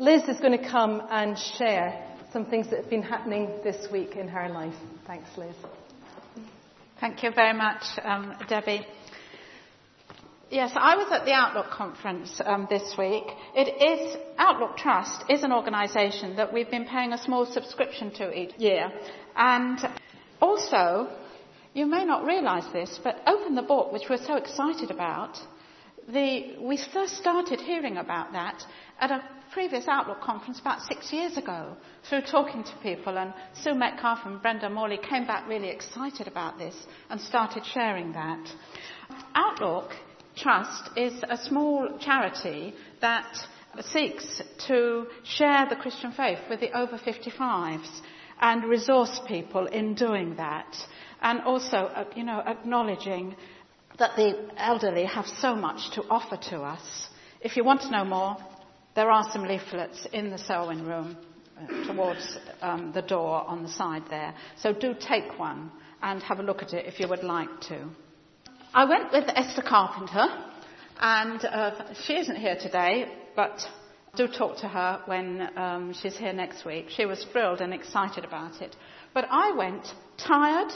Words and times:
Liz 0.00 0.22
is 0.28 0.40
going 0.40 0.58
to 0.58 0.66
come 0.66 1.02
and 1.10 1.38
share 1.38 2.02
some 2.32 2.46
things 2.46 2.70
that 2.70 2.80
have 2.80 2.88
been 2.88 3.02
happening 3.02 3.50
this 3.62 3.92
week 3.92 4.16
in 4.16 4.28
her 4.28 4.48
life. 4.48 4.72
Thanks, 5.06 5.28
Liz. 5.36 5.54
Thank 6.98 7.22
you 7.22 7.30
very 7.32 7.52
much, 7.52 7.82
um, 8.02 8.34
Debbie. 8.48 8.86
Yes, 10.48 10.72
I 10.74 10.96
was 10.96 11.08
at 11.12 11.26
the 11.26 11.34
Outlook 11.34 11.68
conference 11.70 12.40
um, 12.42 12.66
this 12.70 12.96
week. 12.96 13.24
It 13.54 13.68
is 13.68 14.16
Outlook 14.38 14.78
Trust 14.78 15.22
is 15.28 15.42
an 15.42 15.52
organisation 15.52 16.36
that 16.36 16.50
we've 16.50 16.70
been 16.70 16.86
paying 16.86 17.12
a 17.12 17.18
small 17.18 17.44
subscription 17.44 18.10
to 18.12 18.32
each 18.32 18.54
year, 18.56 18.90
and 19.36 19.78
also 20.40 21.14
you 21.74 21.84
may 21.84 22.06
not 22.06 22.24
realise 22.24 22.64
this, 22.72 22.98
but 23.04 23.20
Open 23.26 23.54
the 23.54 23.60
Book, 23.60 23.92
which 23.92 24.04
we're 24.08 24.16
so 24.16 24.36
excited 24.36 24.90
about, 24.90 25.36
the, 26.12 26.56
we 26.60 26.78
first 26.92 27.16
started 27.16 27.60
hearing 27.60 27.96
about 27.96 28.32
that 28.32 28.62
at 29.00 29.10
a 29.10 29.22
previous 29.52 29.86
Outlook 29.88 30.20
conference 30.20 30.60
about 30.60 30.80
six 30.82 31.12
years 31.12 31.36
ago 31.36 31.76
through 32.08 32.22
talking 32.22 32.62
to 32.62 32.72
people, 32.82 33.18
and 33.18 33.34
Sue 33.54 33.74
Metcalf 33.74 34.20
and 34.24 34.40
Brenda 34.40 34.70
Morley 34.70 34.98
came 34.98 35.26
back 35.26 35.48
really 35.48 35.68
excited 35.68 36.28
about 36.28 36.58
this 36.58 36.74
and 37.08 37.20
started 37.20 37.64
sharing 37.64 38.12
that. 38.12 38.48
Outlook 39.34 39.92
Trust 40.36 40.90
is 40.96 41.12
a 41.28 41.36
small 41.36 41.98
charity 41.98 42.74
that 43.00 43.36
seeks 43.80 44.40
to 44.68 45.06
share 45.24 45.66
the 45.68 45.76
Christian 45.76 46.12
faith 46.12 46.38
with 46.48 46.60
the 46.60 46.76
over 46.76 46.98
55s 46.98 48.00
and 48.40 48.64
resource 48.64 49.20
people 49.26 49.66
in 49.66 49.94
doing 49.94 50.36
that. 50.36 50.74
And 51.20 51.40
also, 51.42 51.76
uh, 51.76 52.04
you 52.16 52.24
know, 52.24 52.40
acknowledging 52.46 53.36
that 54.00 54.16
the 54.16 54.34
elderly 54.56 55.04
have 55.04 55.26
so 55.26 55.54
much 55.54 55.92
to 55.92 56.02
offer 56.08 56.36
to 56.50 56.62
us. 56.62 57.08
If 57.42 57.56
you 57.56 57.62
want 57.62 57.82
to 57.82 57.90
know 57.90 58.04
more, 58.04 58.36
there 58.96 59.10
are 59.10 59.30
some 59.30 59.44
leaflets 59.44 60.06
in 60.12 60.30
the 60.30 60.38
Selwyn 60.38 60.84
room 60.86 61.16
uh, 61.56 61.86
towards 61.86 62.38
um, 62.62 62.92
the 62.92 63.02
door 63.02 63.46
on 63.46 63.62
the 63.62 63.68
side 63.68 64.02
there. 64.10 64.34
So 64.56 64.72
do 64.72 64.94
take 64.98 65.38
one 65.38 65.70
and 66.02 66.22
have 66.22 66.40
a 66.40 66.42
look 66.42 66.62
at 66.62 66.72
it 66.72 66.86
if 66.86 66.98
you 66.98 67.08
would 67.08 67.22
like 67.22 67.60
to. 67.68 67.88
I 68.72 68.86
went 68.86 69.12
with 69.12 69.24
Esther 69.28 69.62
Carpenter, 69.62 70.26
and 70.98 71.44
uh, 71.44 71.94
she 72.06 72.14
isn't 72.16 72.36
here 72.36 72.56
today, 72.58 73.06
but 73.36 73.60
do 74.16 74.26
talk 74.28 74.58
to 74.58 74.68
her 74.68 75.02
when 75.04 75.58
um, 75.58 75.92
she's 75.92 76.16
here 76.16 76.32
next 76.32 76.64
week. 76.64 76.86
She 76.88 77.04
was 77.04 77.24
thrilled 77.32 77.60
and 77.60 77.74
excited 77.74 78.24
about 78.24 78.62
it. 78.62 78.74
But 79.12 79.26
I 79.30 79.52
went 79.52 79.86
tired, 80.16 80.72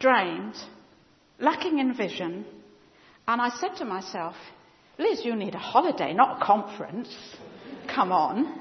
drained, 0.00 0.56
lacking 1.38 1.78
in 1.78 1.94
vision, 1.94 2.44
and 3.28 3.40
I 3.40 3.50
said 3.50 3.76
to 3.78 3.84
myself, 3.84 4.36
Liz, 4.98 5.24
you 5.24 5.36
need 5.36 5.54
a 5.54 5.58
holiday, 5.58 6.14
not 6.14 6.40
a 6.40 6.44
conference. 6.44 7.14
Come 7.94 8.12
on. 8.12 8.60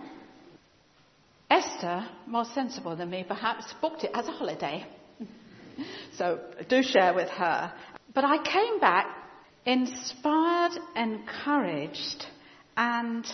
Esther, 1.50 2.08
more 2.28 2.46
sensible 2.46 2.96
than 2.96 3.10
me 3.10 3.24
perhaps, 3.28 3.74
booked 3.82 4.04
it 4.04 4.12
as 4.14 4.28
a 4.28 4.32
holiday. 4.32 4.86
so 6.18 6.40
do 6.68 6.82
share 6.84 7.14
with 7.14 7.30
her. 7.30 7.72
But 8.14 8.26
I 8.26 8.44
came 8.44 8.80
back 8.80 9.08
inspired, 9.66 10.74
encouraged, 10.96 12.26
and 12.78 13.26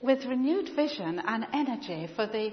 with 0.00 0.24
renewed 0.24 0.70
vision 0.74 1.20
and 1.26 1.46
energy 1.52 2.08
for 2.14 2.26
the, 2.26 2.50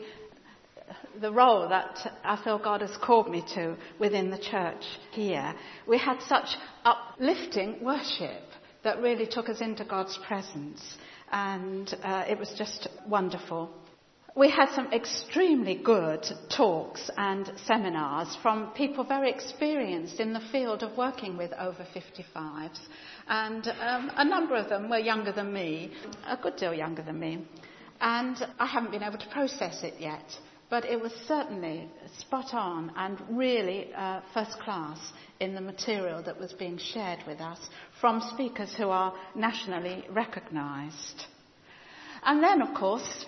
the 1.22 1.32
role 1.32 1.70
that 1.70 2.14
I 2.24 2.42
feel 2.44 2.58
God 2.58 2.82
has 2.82 2.96
called 2.98 3.30
me 3.30 3.44
to 3.56 3.76
within 4.00 4.30
the 4.30 4.38
church 4.38 4.84
here. 5.12 5.54
We 5.88 5.98
had 5.98 6.22
such 6.22 6.56
uplifting 6.84 7.84
worship 7.84 8.44
that 8.84 9.02
really 9.02 9.28
took 9.28 9.50
us 9.50 9.62
into 9.62 9.86
God's 9.86 10.18
presence, 10.28 10.98
and 11.32 11.94
uh, 12.04 12.26
it 12.28 12.38
was 12.38 12.54
just 12.58 12.88
wonderful. 13.08 13.70
We 14.36 14.50
had 14.50 14.70
some 14.74 14.92
extremely 14.92 15.76
good 15.76 16.26
talks 16.50 17.08
and 17.18 17.52
seminars 17.68 18.36
from 18.42 18.72
people 18.72 19.04
very 19.04 19.30
experienced 19.30 20.20
in 20.20 20.34
the 20.34 20.42
field 20.52 20.82
of 20.82 20.98
working 20.98 21.38
with 21.38 21.54
over 21.54 21.86
55s. 21.96 22.80
And 23.28 23.68
um, 23.68 24.12
a 24.16 24.26
number 24.26 24.56
of 24.56 24.70
them 24.70 24.90
were 24.90 24.98
younger 24.98 25.32
than 25.32 25.54
me, 25.54 25.92
a 26.28 26.36
good 26.36 26.56
deal 26.56 26.74
younger 26.74 27.04
than 27.04 27.20
me. 27.20 27.48
And 28.02 28.36
I 28.58 28.66
haven't 28.66 28.92
been 28.92 29.04
able 29.04 29.20
to 29.20 29.30
process 29.30 29.84
it 29.84 29.94
yet. 30.00 30.26
But 30.74 30.86
it 30.86 31.00
was 31.00 31.12
certainly 31.28 31.88
spot 32.18 32.56
on 32.56 32.92
and 32.96 33.22
really 33.30 33.94
uh, 33.94 34.22
first 34.34 34.60
class 34.60 34.98
in 35.40 35.54
the 35.54 35.62
material 35.62 36.24
that 36.24 36.40
was 36.40 36.52
being 36.52 36.80
shared 36.80 37.20
with 37.28 37.42
us 37.42 37.60
from 38.02 38.28
speakers 38.34 38.74
who 38.76 38.90
are 38.90 39.14
nationally 39.36 40.04
recognised. 40.10 41.26
And 42.24 42.42
then, 42.42 42.64
of 42.64 42.74
course, 42.74 43.28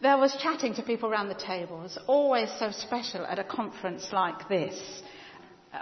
there 0.00 0.16
was 0.16 0.34
chatting 0.40 0.72
to 0.76 0.82
people 0.82 1.10
around 1.10 1.28
the 1.28 1.34
tables, 1.34 1.98
always 2.06 2.50
so 2.58 2.70
special 2.70 3.26
at 3.26 3.38
a 3.38 3.44
conference 3.44 4.08
like 4.10 4.48
this, 4.48 5.02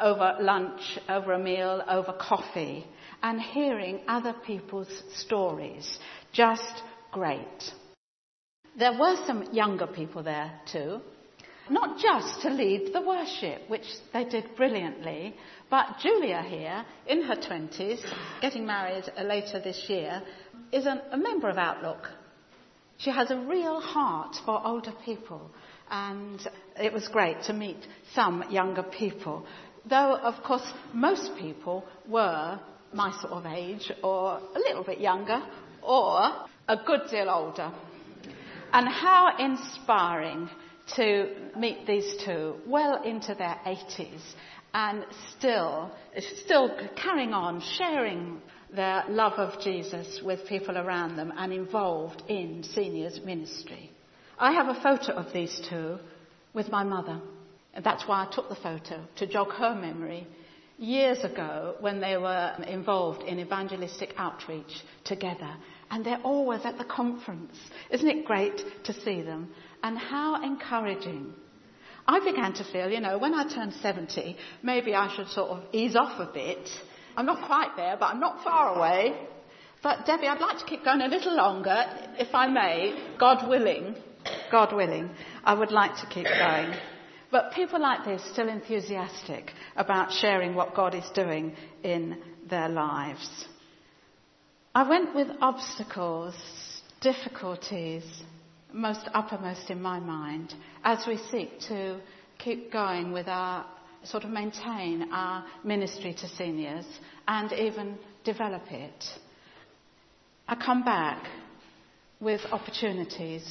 over 0.03 0.39
lunch, 0.41 0.99
over 1.09 1.35
a 1.35 1.39
meal, 1.39 1.85
over 1.89 2.15
coffee, 2.15 2.85
and 3.23 3.41
hearing 3.41 4.01
other 4.09 4.35
people's 4.45 5.05
stories. 5.15 6.01
Just 6.33 6.83
great. 7.13 7.75
There 8.79 8.99
were 8.99 9.17
some 9.27 9.53
younger 9.53 9.87
people 9.87 10.23
there 10.23 10.53
too, 10.71 11.01
not 11.69 11.99
just 11.99 12.43
to 12.43 12.51
lead 12.51 12.93
the 12.93 13.01
worship, 13.01 13.69
which 13.69 13.87
they 14.13 14.25
did 14.25 14.57
brilliantly, 14.57 15.35
but 15.71 15.99
Julia 16.03 16.43
here, 16.43 16.85
in 17.07 17.23
her 17.23 17.37
20s, 17.37 18.01
getting 18.41 18.67
married 18.67 19.05
later 19.23 19.61
this 19.61 19.85
year, 19.89 20.23
is 20.73 20.87
a 20.87 21.17
member 21.17 21.49
of 21.49 21.59
Outlook 21.59 22.09
she 23.01 23.11
has 23.11 23.31
a 23.31 23.37
real 23.37 23.81
heart 23.81 24.37
for 24.45 24.61
older 24.65 24.93
people, 25.05 25.51
and 25.91 26.39
it 26.79 26.93
was 26.93 27.09
great 27.09 27.43
to 27.45 27.53
meet 27.55 27.79
some 28.15 28.45
younger 28.51 28.83
people. 28.83 29.47
Though, 29.89 30.17
of 30.17 30.43
course, 30.45 30.67
most 30.93 31.33
people 31.39 31.85
were 32.07 32.61
my 32.93 33.11
sort 33.23 33.33
of 33.33 33.47
age, 33.47 33.91
or 34.03 34.39
a 34.55 34.59
little 34.59 34.85
bit 34.85 35.01
younger, 35.01 35.43
or 35.83 36.21
a 36.69 36.77
good 36.87 37.01
deal 37.11 37.31
older. 37.31 37.73
And 38.73 38.89
how 38.89 39.37
inspiring 39.39 40.49
to 40.97 41.35
meet 41.57 41.87
these 41.87 42.17
two 42.25 42.57
well 42.67 43.03
into 43.03 43.35
their 43.35 43.59
80s 43.67 44.21
and 44.73 45.05
still, 45.37 45.91
still 46.45 46.71
carrying 46.97 47.33
on, 47.33 47.61
sharing 47.79 48.41
their 48.75 49.05
love 49.09 49.33
of 49.33 49.61
Jesus 49.61 50.21
with 50.25 50.47
people 50.47 50.79
around 50.79 51.17
them 51.17 51.33
and 51.37 51.53
involved 51.53 52.23
in 52.29 52.63
seniors 52.63 53.21
ministry. 53.25 53.91
I 54.39 54.53
have 54.53 54.69
a 54.69 54.81
photo 54.81 55.13
of 55.15 55.33
these 55.33 55.61
two 55.69 55.99
with 56.55 56.71
my 56.71 56.85
mother. 56.85 57.21
That's 57.83 58.07
why 58.07 58.27
I 58.27 58.35
took 58.35 58.49
the 58.49 58.55
photo, 58.57 59.05
to 59.17 59.27
jog 59.27 59.53
her 59.53 59.75
memory 59.75 60.27
years 60.79 61.23
ago 61.23 61.77
when 61.81 62.01
they 62.01 62.17
were 62.17 62.55
involved 62.67 63.23
in 63.23 63.39
evangelistic 63.39 64.15
outreach 64.17 64.83
together. 65.05 65.57
And 65.91 66.05
they're 66.05 66.23
always 66.23 66.61
at 66.65 66.79
the 66.79 66.85
conference. 66.85 67.57
Isn't 67.91 68.09
it 68.09 68.25
great 68.25 68.63
to 68.85 68.93
see 68.93 69.23
them? 69.23 69.51
And 69.83 69.99
how 69.99 70.43
encouraging. 70.43 71.33
I 72.07 72.21
began 72.21 72.53
to 72.55 72.65
feel, 72.65 72.91
you 72.91 73.01
know, 73.01 73.19
when 73.19 73.35
I 73.35 73.53
turned 73.53 73.75
70, 73.75 74.37
maybe 74.63 74.95
I 74.95 75.15
should 75.15 75.29
sort 75.29 75.51
of 75.51 75.65
ease 75.73 75.97
off 75.97 76.21
a 76.21 76.33
bit 76.33 76.69
I'm 77.17 77.27
not 77.27 77.47
quite 77.47 77.77
there, 77.77 77.97
but 77.99 78.07
I'm 78.07 78.21
not 78.21 78.43
far 78.43 78.77
away. 78.77 79.15
But 79.83 80.07
Debbie, 80.07 80.27
I'd 80.27 80.41
like 80.41 80.59
to 80.59 80.65
keep 80.65 80.85
going 80.85 81.01
a 81.01 81.09
little 81.09 81.37
longer, 81.37 81.85
if 82.19 82.35
I 82.35 82.47
may, 82.47 83.15
God 83.19 83.49
willing. 83.49 83.97
God 84.51 84.75
willing, 84.75 85.11
I 85.45 85.55
would 85.55 85.71
like 85.71 85.97
to 85.97 86.07
keep 86.07 86.25
going. 86.25 86.75
But 87.31 87.53
people 87.53 87.81
like 87.81 88.05
this 88.05 88.23
still 88.33 88.49
enthusiastic 88.49 89.53
about 89.77 90.13
sharing 90.13 90.55
what 90.55 90.75
God 90.75 90.95
is 90.95 91.09
doing 91.15 91.55
in 91.83 92.19
their 92.49 92.69
lives. 92.69 93.47
I 94.73 94.89
went 94.89 95.17
with 95.17 95.27
obstacles, 95.41 96.35
difficulties, 97.01 98.05
most 98.73 99.09
uppermost 99.13 99.69
in 99.69 99.83
my 99.83 99.99
mind 99.99 100.55
as 100.85 101.05
we 101.09 101.17
seek 101.33 101.59
to 101.63 101.99
keep 102.39 102.73
going 102.73 103.11
with 103.11 103.27
our 103.27 103.67
sort 104.05 104.23
of 104.23 104.31
maintain 104.31 105.13
our 105.13 105.45
ministry 105.65 106.15
to 106.15 106.29
seniors 106.29 106.87
and 107.27 107.53
even 107.53 107.99
develop 108.23 108.63
it. 108.71 109.05
I 110.47 110.55
come 110.55 110.85
back 110.85 111.27
with 112.21 112.41
opportunities 112.53 113.45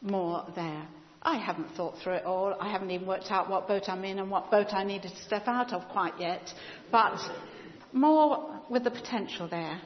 more 0.00 0.46
there. 0.54 0.86
I 1.22 1.38
haven't 1.38 1.74
thought 1.76 1.98
through 1.98 2.14
it 2.14 2.24
all. 2.24 2.54
I 2.60 2.70
haven't 2.70 2.92
even 2.92 3.06
worked 3.06 3.32
out 3.32 3.50
what 3.50 3.66
boat 3.66 3.88
I'm 3.88 4.04
in 4.04 4.20
and 4.20 4.30
what 4.30 4.48
boat 4.48 4.68
I 4.72 4.84
needed 4.84 5.10
to 5.10 5.22
step 5.24 5.48
out 5.48 5.72
of 5.72 5.88
quite 5.88 6.20
yet. 6.20 6.54
But 6.92 7.18
more 7.92 8.62
with 8.70 8.84
the 8.84 8.90
potential 8.92 9.48
there. 9.48 9.80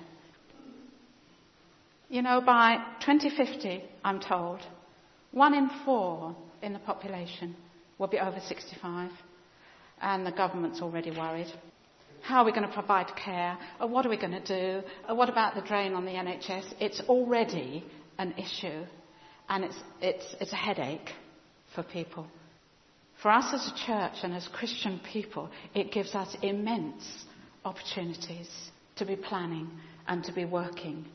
You 2.09 2.23
know, 2.23 2.41
by 2.41 2.77
2050, 3.07 3.83
I'm 4.05 4.21
told, 4.21 4.61
one 5.33 5.55
in 5.55 5.71
four 5.85 6.37
in 6.63 6.73
the 6.73 6.79
population 6.79 7.57
will 7.99 8.09
be 8.09 8.19
over 8.19 8.41
65 8.47 9.11
and 10.01 10.27
the 10.27 10.33
government's 10.33 10.81
already 10.81 11.11
worried. 11.11 11.53
How 12.23 12.41
are 12.41 12.45
we 12.45 12.53
going 12.53 12.67
to 12.67 12.73
provide 12.73 13.11
care? 13.17 13.57
Or 13.81 13.89
what 13.89 14.07
are 14.07 14.11
we 14.11 14.17
going 14.17 14.33
to 14.33 14.45
do? 14.45 14.87
Or 15.09 15.15
what 15.15 15.29
about 15.29 15.55
the 15.55 15.63
drain 15.63 15.95
on 15.95 16.05
the 16.05 16.13
NHS? 16.13 16.75
It's 16.81 17.01
already 17.09 17.85
an 18.19 18.35
issue. 18.39 18.85
and 19.49 19.65
it's, 19.65 19.77
it's, 20.01 20.35
it's 20.41 20.53
a 20.53 20.57
headache 20.57 21.11
for 21.75 21.83
people. 21.83 22.27
For 23.23 23.31
us 23.31 23.53
as 23.53 23.67
a 23.73 23.87
church 23.87 24.19
and 24.23 24.35
as 24.35 24.47
Christian 24.49 25.01
people, 25.13 25.51
it 25.75 25.93
gives 25.93 26.15
us 26.15 26.37
immense 26.43 27.25
opportunities 27.65 28.49
to 28.97 29.07
be 29.07 29.17
planning 29.17 29.71
and 30.07 30.23
to 30.25 30.33
be 30.33 30.45
working 30.45 31.07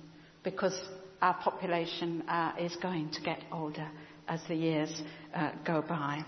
because 0.50 0.80
our 1.22 1.36
population 1.36 2.24
uh, 2.28 2.54
is 2.60 2.76
going 2.78 3.10
to 3.12 3.22
get 3.22 3.40
older 3.52 3.88
as 4.28 4.42
the 4.48 4.56
years 4.56 5.02
uh, 5.34 5.52
go 5.66 5.82
by. 5.82 6.24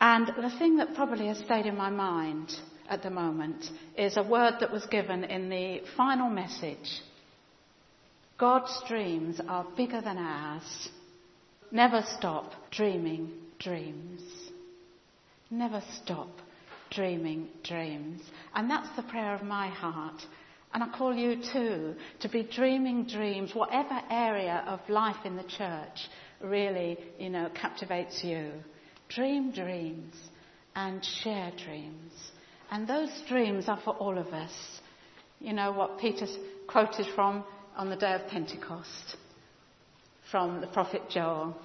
And 0.00 0.26
the 0.28 0.54
thing 0.58 0.76
that 0.76 0.94
probably 0.94 1.28
has 1.28 1.38
stayed 1.38 1.66
in 1.66 1.76
my 1.76 1.90
mind 1.90 2.52
at 2.88 3.02
the 3.02 3.10
moment 3.10 3.70
is 3.96 4.16
a 4.16 4.22
word 4.22 4.54
that 4.60 4.72
was 4.72 4.84
given 4.86 5.24
in 5.24 5.48
the 5.48 5.80
final 5.96 6.28
message. 6.28 7.00
God's 8.38 8.82
dreams 8.86 9.40
are 9.48 9.66
bigger 9.76 10.02
than 10.02 10.18
ours. 10.18 10.88
Never 11.72 12.04
stop 12.18 12.52
dreaming 12.70 13.32
dreams. 13.58 14.20
Never 15.50 15.82
stop 16.02 16.28
dreaming 16.90 17.48
dreams. 17.64 18.20
And 18.54 18.70
that's 18.70 18.94
the 18.94 19.02
prayer 19.02 19.34
of 19.34 19.42
my 19.42 19.68
heart. 19.68 20.22
And 20.76 20.84
I 20.84 20.88
call 20.88 21.14
you 21.14 21.36
too 21.54 21.94
to 22.20 22.28
be 22.28 22.42
dreaming 22.42 23.06
dreams, 23.06 23.54
whatever 23.54 23.98
area 24.10 24.62
of 24.66 24.78
life 24.90 25.24
in 25.24 25.34
the 25.34 25.42
church 25.42 26.06
really, 26.42 26.98
you 27.18 27.30
know, 27.30 27.48
captivates 27.54 28.22
you. 28.22 28.50
Dream 29.08 29.52
dreams 29.52 30.14
and 30.74 31.02
share 31.02 31.50
dreams. 31.64 32.12
And 32.70 32.86
those 32.86 33.08
dreams 33.26 33.70
are 33.70 33.80
for 33.82 33.94
all 33.94 34.18
of 34.18 34.26
us. 34.34 34.52
You 35.40 35.54
know 35.54 35.72
what 35.72 35.98
Peter 35.98 36.26
quoted 36.66 37.06
from 37.14 37.42
on 37.74 37.88
the 37.88 37.96
day 37.96 38.12
of 38.12 38.28
Pentecost 38.28 39.16
from 40.30 40.60
the 40.60 40.66
prophet 40.66 41.08
Joel. 41.08 41.56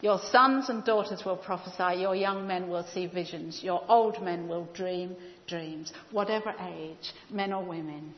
Your 0.00 0.18
sons 0.30 0.70
and 0.70 0.82
daughters 0.86 1.22
will 1.22 1.36
prophesy, 1.36 2.00
your 2.00 2.16
young 2.16 2.46
men 2.46 2.70
will 2.70 2.86
see 2.94 3.08
visions, 3.08 3.62
your 3.62 3.84
old 3.90 4.22
men 4.22 4.48
will 4.48 4.64
dream 4.72 5.16
dreams, 5.46 5.92
whatever 6.12 6.54
age, 6.58 7.12
men 7.30 7.52
or 7.52 7.62
women. 7.62 8.14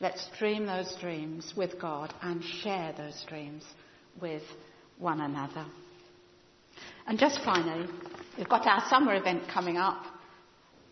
Let's 0.00 0.26
dream 0.38 0.64
those 0.64 0.94
dreams 1.00 1.52
with 1.54 1.78
God 1.78 2.14
and 2.22 2.42
share 2.42 2.94
those 2.96 3.22
dreams 3.28 3.64
with 4.20 4.42
one 4.98 5.20
another. 5.20 5.66
And 7.06 7.18
just 7.18 7.40
finally, 7.44 7.86
we've 8.38 8.48
got 8.48 8.66
our 8.66 8.88
summer 8.88 9.14
event 9.14 9.42
coming 9.52 9.76
up. 9.76 10.02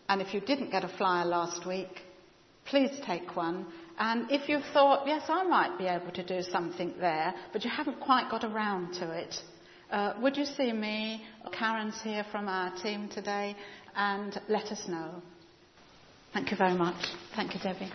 And 0.07 0.21
if 0.21 0.33
you 0.33 0.41
didn't 0.41 0.71
get 0.71 0.83
a 0.83 0.89
flyer 0.89 1.25
last 1.25 1.65
week, 1.65 2.01
please 2.65 2.91
take 3.05 3.35
one. 3.35 3.65
And 3.97 4.31
if 4.31 4.47
you've 4.47 4.65
thought, 4.73 5.07
yes, 5.07 5.23
I 5.27 5.43
might 5.43 5.77
be 5.77 5.85
able 5.85 6.11
to 6.11 6.23
do 6.23 6.41
something 6.41 6.93
there, 6.99 7.33
but 7.51 7.63
you 7.63 7.71
haven't 7.71 7.99
quite 7.99 8.29
got 8.29 8.43
around 8.43 8.93
to 8.95 9.11
it, 9.11 9.35
uh, 9.91 10.13
would 10.21 10.37
you 10.37 10.45
see 10.45 10.71
me? 10.71 11.23
Karen's 11.51 11.99
here 12.01 12.25
from 12.31 12.47
our 12.47 12.75
team 12.77 13.09
today, 13.09 13.55
and 13.95 14.39
let 14.47 14.65
us 14.65 14.87
know. 14.87 15.15
Thank 16.31 16.51
you 16.51 16.57
very 16.57 16.75
much. 16.75 17.07
Thank 17.35 17.55
you, 17.55 17.59
Debbie. 17.59 17.91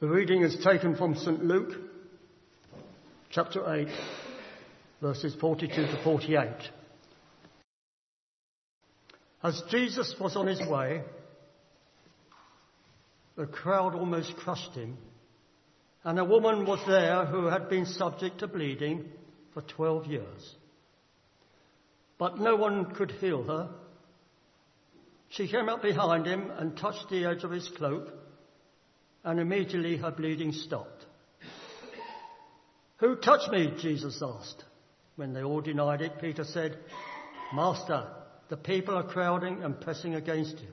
The 0.00 0.08
reading 0.08 0.40
is 0.40 0.56
taken 0.64 0.96
from 0.96 1.14
St. 1.14 1.44
Luke, 1.44 1.78
chapter 3.28 3.70
8, 3.70 3.86
verses 5.02 5.36
42 5.38 5.74
to 5.74 6.00
48. 6.02 6.48
As 9.42 9.62
Jesus 9.70 10.14
was 10.18 10.36
on 10.36 10.46
his 10.46 10.66
way, 10.66 11.02
the 13.36 13.44
crowd 13.44 13.94
almost 13.94 14.34
crushed 14.38 14.72
him, 14.72 14.96
and 16.02 16.18
a 16.18 16.24
woman 16.24 16.64
was 16.64 16.80
there 16.86 17.26
who 17.26 17.48
had 17.48 17.68
been 17.68 17.84
subject 17.84 18.38
to 18.38 18.48
bleeding 18.48 19.04
for 19.52 19.60
12 19.60 20.06
years. 20.06 20.54
But 22.16 22.38
no 22.38 22.56
one 22.56 22.94
could 22.94 23.10
heal 23.10 23.42
her. 23.42 23.68
She 25.28 25.46
came 25.46 25.68
up 25.68 25.82
behind 25.82 26.24
him 26.24 26.50
and 26.56 26.74
touched 26.74 27.10
the 27.10 27.26
edge 27.26 27.44
of 27.44 27.50
his 27.50 27.68
cloak 27.76 28.14
and 29.24 29.38
immediately 29.38 29.96
her 29.96 30.10
bleeding 30.10 30.52
stopped. 30.52 31.06
Who 32.98 33.16
touched 33.16 33.50
me? 33.50 33.72
Jesus 33.80 34.22
asked. 34.22 34.64
When 35.16 35.32
they 35.32 35.42
all 35.42 35.60
denied 35.60 36.02
it, 36.02 36.20
Peter 36.20 36.44
said, 36.44 36.78
Master, 37.54 38.06
the 38.48 38.56
people 38.56 38.94
are 38.94 39.02
crowding 39.06 39.62
and 39.62 39.80
pressing 39.80 40.14
against 40.14 40.60
you. 40.60 40.68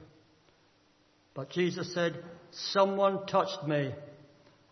But 1.34 1.50
Jesus 1.50 1.94
said, 1.94 2.24
Someone 2.52 3.26
touched 3.28 3.68
me. 3.68 3.94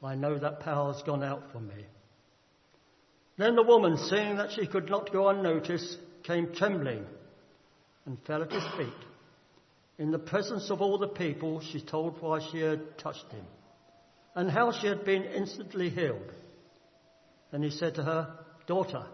I 0.04 0.16
know 0.16 0.38
that 0.38 0.60
power 0.60 0.94
has 0.94 1.02
gone 1.04 1.24
out 1.24 1.52
from 1.52 1.68
me. 1.68 1.86
Then 3.38 3.56
the 3.56 3.64
woman, 3.64 3.98
seeing 3.98 4.38
that 4.38 4.52
she 4.52 4.68
could 4.68 4.90
not 4.90 5.12
go 5.12 5.30
unnoticed, 5.30 5.98
came 6.24 6.54
trembling 6.54 7.06
and 8.06 8.18
fell 8.26 8.44
at 8.44 8.52
his 8.52 8.64
feet. 8.78 8.94
In 9.98 10.12
the 10.12 10.20
presence 10.20 10.70
of 10.70 10.82
all 10.82 10.98
the 10.98 11.08
people, 11.08 11.60
she 11.60 11.82
told 11.82 12.22
why 12.22 12.40
she 12.52 12.60
had 12.60 12.98
touched 12.98 13.32
him 13.32 13.46
and 14.36 14.52
how 14.52 14.72
she 14.72 14.88
had 14.88 15.06
been 15.06 15.24
instantly 15.24 15.90
healed. 15.90 16.32
And 17.52 17.64
he 17.64 17.70
said 17.70 17.96
to 17.96 18.04
her, 18.04 18.36
Daughter, 18.68 19.06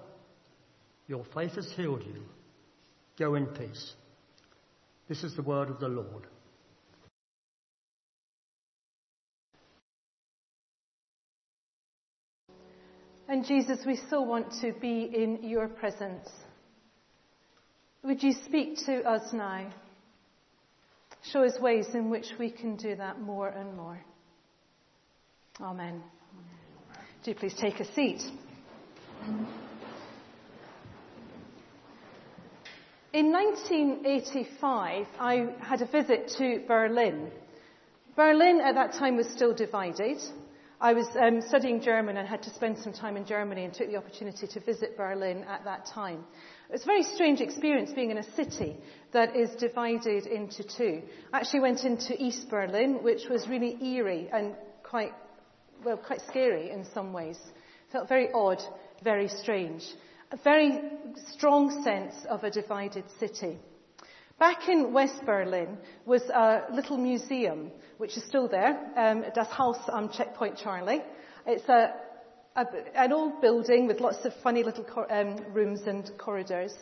your 1.08 1.26
faith 1.34 1.56
has 1.56 1.72
healed 1.74 2.04
you. 2.04 2.24
Go 3.20 3.36
in 3.36 3.46
peace. 3.48 3.94
This 5.08 5.24
is 5.24 5.36
the 5.36 5.44
word 5.44 5.70
of 5.70 5.80
the 5.80 5.90
Lord. 5.90 6.26
And 13.28 13.46
Jesus, 13.46 13.80
we 13.86 14.00
so 14.10 14.22
want 14.22 14.52
to 14.62 14.74
be 14.74 15.04
in 15.04 15.40
your 15.44 15.68
presence. 15.68 16.28
Would 18.04 18.24
you 18.24 18.34
speak 18.46 18.78
to 18.88 19.04
us 19.04 19.32
now? 19.32 19.72
Show 21.32 21.44
us 21.46 21.58
ways 21.60 21.88
in 21.94 22.10
which 22.10 22.26
we 22.40 22.50
can 22.50 22.76
do 22.76 22.96
that 22.96 23.22
more 23.22 23.48
and 23.48 23.78
more. 23.78 24.04
Amen. 25.59 26.01
Do 27.24 27.36
please 27.36 27.53
take 27.53 27.79
a 27.79 27.93
seat. 27.93 28.22
In 33.13 33.31
1985, 33.34 35.05
I 35.20 35.53
had 35.60 35.81
a 35.81 35.86
visit 35.86 36.31
to 36.38 36.63
Berlin. 36.67 37.29
Berlin 38.15 38.62
at 38.62 38.75
that 38.75 38.93
time 38.93 39.17
was 39.17 39.27
still 39.27 39.53
divided. 39.53 40.17
I 40.79 40.93
was 40.93 41.05
um, 41.22 41.41
studying 41.41 41.81
German 41.81 42.17
and 42.17 42.27
had 42.27 42.41
to 42.43 42.50
spend 42.51 42.79
some 42.79 42.93
time 42.93 43.17
in 43.17 43.25
Germany 43.25 43.65
and 43.65 43.74
took 43.74 43.88
the 43.88 43.98
opportunity 43.98 44.48
to 44.48 44.60
visit 44.62 44.98
Berlin 44.98 45.43
at 45.43 45.65
that 45.65 45.86
time. 45.86 46.24
It 46.70 46.72
was 46.72 46.84
a 46.84 46.86
very 46.86 47.03
strange 47.03 47.41
experience 47.41 47.91
being 47.91 48.10
in 48.10 48.17
a 48.17 48.36
city 48.36 48.77
that 49.12 49.36
is 49.36 49.51
divided 49.60 50.25
into 50.25 50.63
two. 50.63 51.01
I 51.34 51.39
actually 51.39 51.60
went 51.60 51.84
into 51.84 52.15
East 52.20 52.50
Berlin, 52.50 53.03
which 53.03 53.27
was 53.29 53.48
really 53.48 53.77
eerie 53.84 54.29
and 54.34 54.55
quite 54.81 55.12
well, 55.84 55.98
quite 55.98 56.22
scary 56.28 56.72
in 56.72 56.86
some 56.94 57.14
ways. 57.14 57.38
Felt 57.92 58.08
very 58.08 58.30
odd, 58.34 58.62
very 59.04 59.28
strange. 59.28 59.84
A 60.32 60.38
very 60.38 60.80
strong 61.34 61.84
sense 61.84 62.14
of 62.30 62.44
a 62.44 62.52
divided 62.52 63.04
city. 63.20 63.58
Back 64.40 64.70
in 64.70 64.94
West 64.94 65.26
Berlin 65.26 65.78
was 66.06 66.24
a 66.24 66.64
little 66.74 66.98
museum, 66.98 67.72
which 67.98 68.18
is 68.18 68.24
still 68.24 68.48
there, 68.48 68.80
um, 68.96 69.24
Das 69.36 69.48
Haus 69.50 69.78
am 69.94 70.10
Checkpoint 70.10 70.58
Charlie. 70.58 71.02
It's 71.46 71.68
a, 71.70 71.94
a, 72.56 72.66
an 72.96 73.12
old 73.14 73.42
building 73.42 73.88
with 73.88 74.00
lots 74.00 74.26
of 74.26 74.34
funny 74.42 74.64
little 74.64 74.84
cor- 74.84 75.12
um, 75.14 75.38
rooms 75.54 75.82
and 75.86 76.10
corridors. 76.18 76.74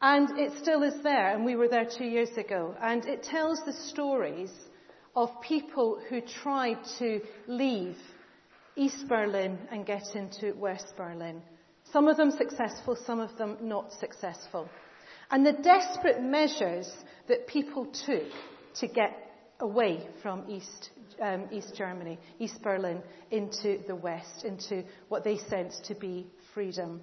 And 0.00 0.38
it 0.38 0.52
still 0.60 0.82
is 0.82 0.94
there, 1.02 1.34
and 1.34 1.44
we 1.44 1.56
were 1.56 1.68
there 1.68 1.86
two 1.86 2.04
years 2.04 2.36
ago. 2.36 2.74
And 2.82 3.04
it 3.06 3.22
tells 3.22 3.60
the 3.64 3.72
stories 3.72 4.50
of 5.16 5.30
people 5.40 5.98
who 6.08 6.20
tried 6.20 6.78
to 6.98 7.20
leave 7.48 7.96
East 8.76 9.08
Berlin 9.08 9.58
and 9.72 9.86
get 9.86 10.14
into 10.14 10.52
West 10.54 10.92
Berlin. 10.96 11.40
Some 11.90 12.06
of 12.06 12.18
them 12.18 12.30
successful, 12.30 12.96
some 13.06 13.20
of 13.20 13.36
them 13.38 13.56
not 13.62 13.92
successful. 13.98 14.68
And 15.30 15.44
the 15.44 15.54
desperate 15.54 16.22
measures 16.22 16.88
that 17.28 17.46
people 17.46 17.86
took 18.06 18.30
to 18.80 18.86
get 18.86 19.16
away 19.60 20.06
from 20.22 20.44
East, 20.48 20.90
um, 21.22 21.48
East 21.50 21.72
Germany, 21.74 22.18
East 22.38 22.62
Berlin, 22.62 23.02
into 23.30 23.78
the 23.86 23.96
West, 23.96 24.44
into 24.44 24.84
what 25.08 25.24
they 25.24 25.38
sensed 25.48 25.86
to 25.86 25.94
be 25.94 26.26
freedom. 26.52 27.00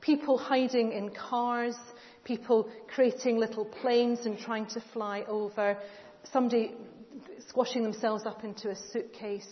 People 0.00 0.38
hiding 0.38 0.92
in 0.92 1.10
cars, 1.10 1.76
people 2.22 2.70
creating 2.94 3.38
little 3.38 3.64
planes 3.64 4.20
and 4.24 4.38
trying 4.38 4.66
to 4.66 4.82
fly 4.92 5.24
over, 5.26 5.76
somebody 6.32 6.72
squashing 7.48 7.82
themselves 7.82 8.24
up 8.26 8.44
into 8.44 8.70
a 8.70 8.76
suitcase, 8.92 9.46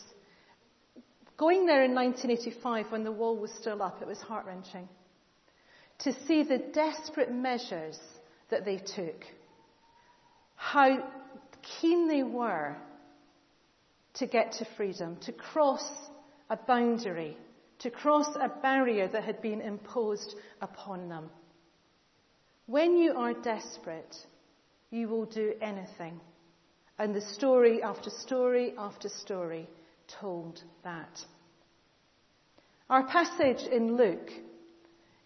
Going 1.37 1.67
there 1.67 1.83
in 1.83 1.95
1985 1.95 2.93
when 2.93 3.03
the 3.03 3.11
wall 3.11 3.37
was 3.37 3.51
still 3.61 3.83
up, 3.83 4.01
it 4.01 4.07
was 4.07 4.21
heart 4.21 4.47
wrenching. 4.47 4.89
To 6.01 6.13
see 6.27 6.45
the 6.45 6.59
desperate 6.73 7.33
measures 7.33 7.99
that 8.51 8.65
they 8.65 8.77
took, 8.77 9.25
how 10.55 10.99
keen 11.81 12.09
they 12.09 12.23
were 12.23 12.77
to 14.15 14.27
get 14.27 14.53
to 14.53 14.67
freedom, 14.77 15.17
to 15.23 15.33
cross 15.33 15.85
a 16.51 16.57
boundary, 16.57 17.37
to 17.81 17.91
cross 17.91 18.29
a 18.41 18.49
barrier 18.49 19.09
that 19.09 19.25
had 19.25 19.43
been 19.43 19.61
imposed 19.61 20.37
upon 20.61 21.09
them. 21.09 21.31
When 22.67 22.97
you 22.97 23.15
are 23.15 23.35
desperate, 23.35 24.15
you 24.91 25.09
will 25.09 25.27
do 25.27 25.55
anything. 25.61 26.21
And 26.99 27.15
the 27.15 27.21
story 27.21 27.83
after 27.83 28.11
story 28.11 28.75
after 28.79 29.09
story 29.09 29.69
told 30.21 30.63
that. 30.85 31.21
Our 32.89 33.07
passage 33.07 33.67
in 33.71 33.97
Luke 33.97 34.31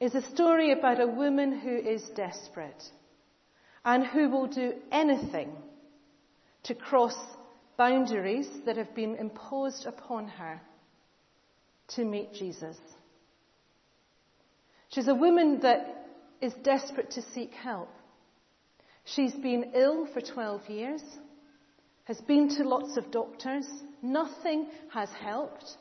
is 0.01 0.15
a 0.15 0.23
story 0.23 0.73
about 0.73 1.01
a 1.01 1.07
woman 1.07 1.59
who 1.59 1.77
is 1.77 2.03
desperate 2.15 2.83
and 3.85 4.07
who 4.07 4.31
will 4.31 4.47
do 4.47 4.75
anything 4.93 5.51
to 6.65 6.75
cross 6.75 7.17
boundaries 7.77 8.49
that 8.65 8.77
have 8.77 8.95
been 8.95 9.17
imposed 9.17 9.87
upon 9.87 10.29
her 10.29 10.61
to 11.89 12.05
meet 12.05 12.33
Jesus. 12.33 12.77
She's 14.91 15.09
a 15.09 15.15
woman 15.15 15.61
that 15.61 16.07
is 16.41 16.53
desperate 16.63 17.11
to 17.13 17.23
seek 17.23 17.53
help. 17.53 17.91
She's 19.05 19.35
been 19.35 19.73
ill 19.75 20.07
for 20.13 20.21
12 20.21 20.69
years, 20.69 21.03
has 22.09 22.21
been 22.23 22.49
to 22.49 22.65
lots 22.65 22.97
of 22.97 23.11
doctors, 23.11 23.69
nothing 24.01 24.67
has 24.91 25.11
helped. 25.11 25.77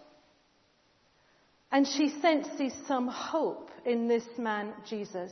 And 1.71 1.87
she 1.87 2.09
senses 2.21 2.73
some 2.85 3.07
hope 3.07 3.71
in 3.85 4.09
this 4.09 4.25
man, 4.37 4.73
Jesus. 4.89 5.31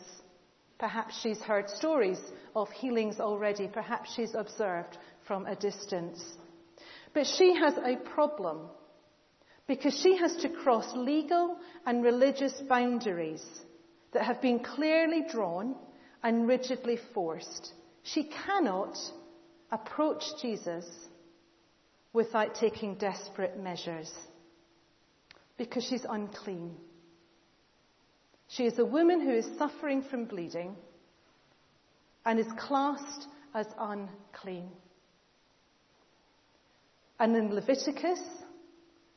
Perhaps 0.80 1.20
she's 1.22 1.42
heard 1.42 1.70
stories 1.70 2.20
of 2.56 2.70
healings 2.70 3.20
already. 3.20 3.68
Perhaps 3.68 4.16
she's 4.16 4.34
observed 4.36 4.98
from 5.28 5.46
a 5.46 5.56
distance. 5.58 6.24
But 7.14 7.28
she 7.28 7.54
has 7.56 7.74
a 7.78 7.98
problem 7.98 8.62
because 9.68 10.00
she 10.02 10.16
has 10.16 10.34
to 10.38 10.50
cross 10.50 10.90
legal 10.96 11.58
and 11.86 12.06
religious 12.06 12.54
boundaries 12.70 13.46
that 14.14 14.24
have 14.24 14.42
been 14.42 14.60
clearly 14.60 15.26
drawn 15.30 15.76
and 16.24 16.48
rigidly 16.48 17.00
forced. 17.14 17.74
She 18.04 18.24
cannot 18.24 18.98
approach 19.72 20.24
Jesus 20.42 20.86
without 22.14 22.56
taking 22.56 22.96
desperate 22.96 23.62
measures 23.62 24.12
because 25.58 25.84
she's 25.84 26.06
unclean. 26.10 26.76
She 28.48 28.64
is 28.66 28.78
a 28.80 28.86
woman 28.86 29.22
who 29.22 29.32
is 29.32 29.48
suffering 29.58 30.04
from 30.04 30.26
bleeding 30.26 30.76
and 32.26 32.40
is 32.40 32.48
classed 32.58 33.28
as 33.54 33.68
unclean. 33.80 34.70
And 37.20 37.36
in 37.36 37.54
Leviticus, 37.54 38.20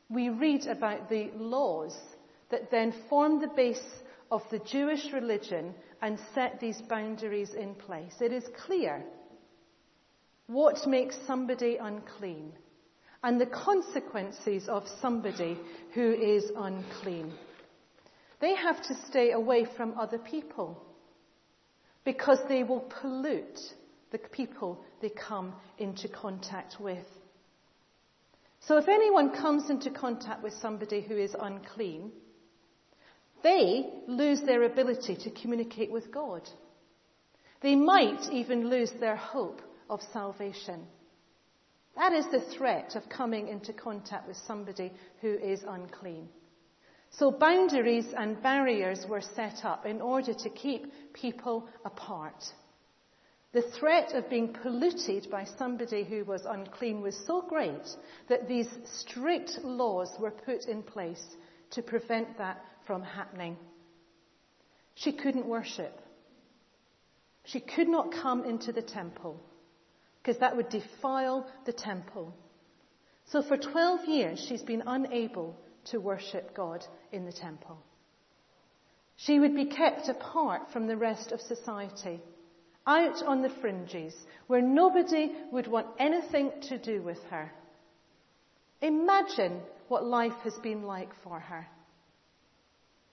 we 0.09 0.29
read 0.29 0.65
about 0.65 1.09
the 1.09 1.29
laws 1.35 1.97
that 2.49 2.71
then 2.71 2.93
form 3.09 3.41
the 3.41 3.47
base 3.47 3.81
of 4.31 4.41
the 4.51 4.59
Jewish 4.59 5.11
religion 5.13 5.73
and 6.01 6.17
set 6.33 6.59
these 6.59 6.81
boundaries 6.81 7.53
in 7.53 7.75
place. 7.75 8.13
It 8.21 8.31
is 8.31 8.45
clear 8.65 9.03
what 10.49 10.87
makes 10.87 11.15
somebody 11.27 11.77
unclean 11.79 12.51
and 13.23 13.39
the 13.39 13.45
consequences 13.45 14.67
of 14.67 14.83
somebody 14.99 15.55
who 15.93 16.11
is 16.11 16.51
unclean. 16.57 17.31
They 18.41 18.55
have 18.55 18.81
to 18.87 18.95
stay 19.07 19.31
away 19.31 19.67
from 19.77 19.93
other 19.99 20.17
people 20.17 20.81
because 22.03 22.39
they 22.49 22.63
will 22.63 22.91
pollute 22.99 23.59
the 24.11 24.17
people 24.17 24.83
they 25.03 25.11
come 25.11 25.53
into 25.77 26.07
contact 26.07 26.77
with. 26.79 27.05
So 28.61 28.77
if 28.77 28.87
anyone 28.87 29.29
comes 29.29 29.69
into 29.69 29.91
contact 29.91 30.41
with 30.41 30.53
somebody 30.53 31.01
who 31.01 31.15
is 31.15 31.35
unclean, 31.39 32.11
they 33.43 33.87
lose 34.07 34.41
their 34.41 34.63
ability 34.63 35.15
to 35.25 35.29
communicate 35.29 35.91
with 35.91 36.11
God. 36.11 36.41
They 37.61 37.75
might 37.75 38.31
even 38.31 38.67
lose 38.67 38.91
their 38.99 39.15
hope 39.15 39.61
of 39.89 40.01
salvation. 40.13 40.85
That 41.95 42.13
is 42.13 42.25
the 42.31 42.41
threat 42.57 42.95
of 42.95 43.09
coming 43.09 43.47
into 43.49 43.73
contact 43.73 44.27
with 44.27 44.37
somebody 44.37 44.91
who 45.21 45.33
is 45.33 45.63
unclean. 45.67 46.29
So 47.11 47.31
boundaries 47.31 48.05
and 48.15 48.41
barriers 48.41 49.05
were 49.09 49.21
set 49.21 49.65
up 49.65 49.85
in 49.85 49.99
order 49.99 50.33
to 50.33 50.49
keep 50.49 50.85
people 51.13 51.67
apart. 51.83 52.43
The 53.51 53.63
threat 53.79 54.13
of 54.13 54.29
being 54.29 54.53
polluted 54.53 55.29
by 55.31 55.43
somebody 55.57 56.03
who 56.03 56.23
was 56.23 56.45
unclean 56.45 57.01
was 57.01 57.19
so 57.25 57.41
great 57.41 57.87
that 58.27 58.47
these 58.47 58.69
strict 59.01 59.57
laws 59.63 60.11
were 60.19 60.29
put 60.31 60.65
in 60.65 60.83
place 60.83 61.35
to 61.71 61.81
prevent 61.81 62.37
that 62.37 62.63
from 62.85 63.01
happening. 63.01 63.57
She 64.93 65.11
couldn't 65.11 65.47
worship. 65.47 65.99
She 67.45 67.59
could 67.59 67.87
not 67.87 68.11
come 68.11 68.45
into 68.45 68.71
the 68.71 68.83
temple 68.83 69.41
because 70.21 70.39
that 70.39 70.55
would 70.55 70.69
defile 70.69 71.47
the 71.65 71.73
temple. 71.73 72.33
So 73.25 73.41
for 73.41 73.57
12 73.57 74.05
years, 74.05 74.45
she's 74.47 74.63
been 74.63 74.83
unable 74.85 75.55
to 75.85 75.99
worship 75.99 76.55
God 76.55 76.85
in 77.11 77.25
the 77.25 77.31
temple. 77.31 77.77
She 79.17 79.39
would 79.39 79.55
be 79.55 79.65
kept 79.65 80.07
apart 80.07 80.71
from 80.71 80.87
the 80.87 80.97
rest 80.97 81.31
of 81.31 81.41
society 81.41 82.21
out 82.87 83.21
on 83.23 83.41
the 83.41 83.53
fringes 83.61 84.15
where 84.47 84.61
nobody 84.61 85.31
would 85.51 85.67
want 85.67 85.87
anything 85.99 86.51
to 86.69 86.77
do 86.77 87.01
with 87.01 87.21
her. 87.29 87.51
Imagine 88.81 89.61
what 89.89 90.05
life 90.05 90.39
has 90.43 90.57
been 90.63 90.83
like 90.83 91.09
for 91.23 91.39
her. 91.39 91.67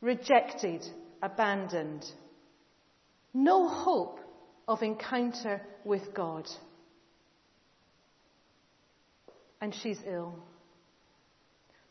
Rejected, 0.00 0.86
abandoned. 1.22 2.04
No 3.34 3.68
hope 3.68 4.20
of 4.68 4.82
encounter 4.82 5.60
with 5.84 6.14
God. 6.14 6.48
And 9.66 9.74
she's 9.74 9.98
ill. 10.06 10.32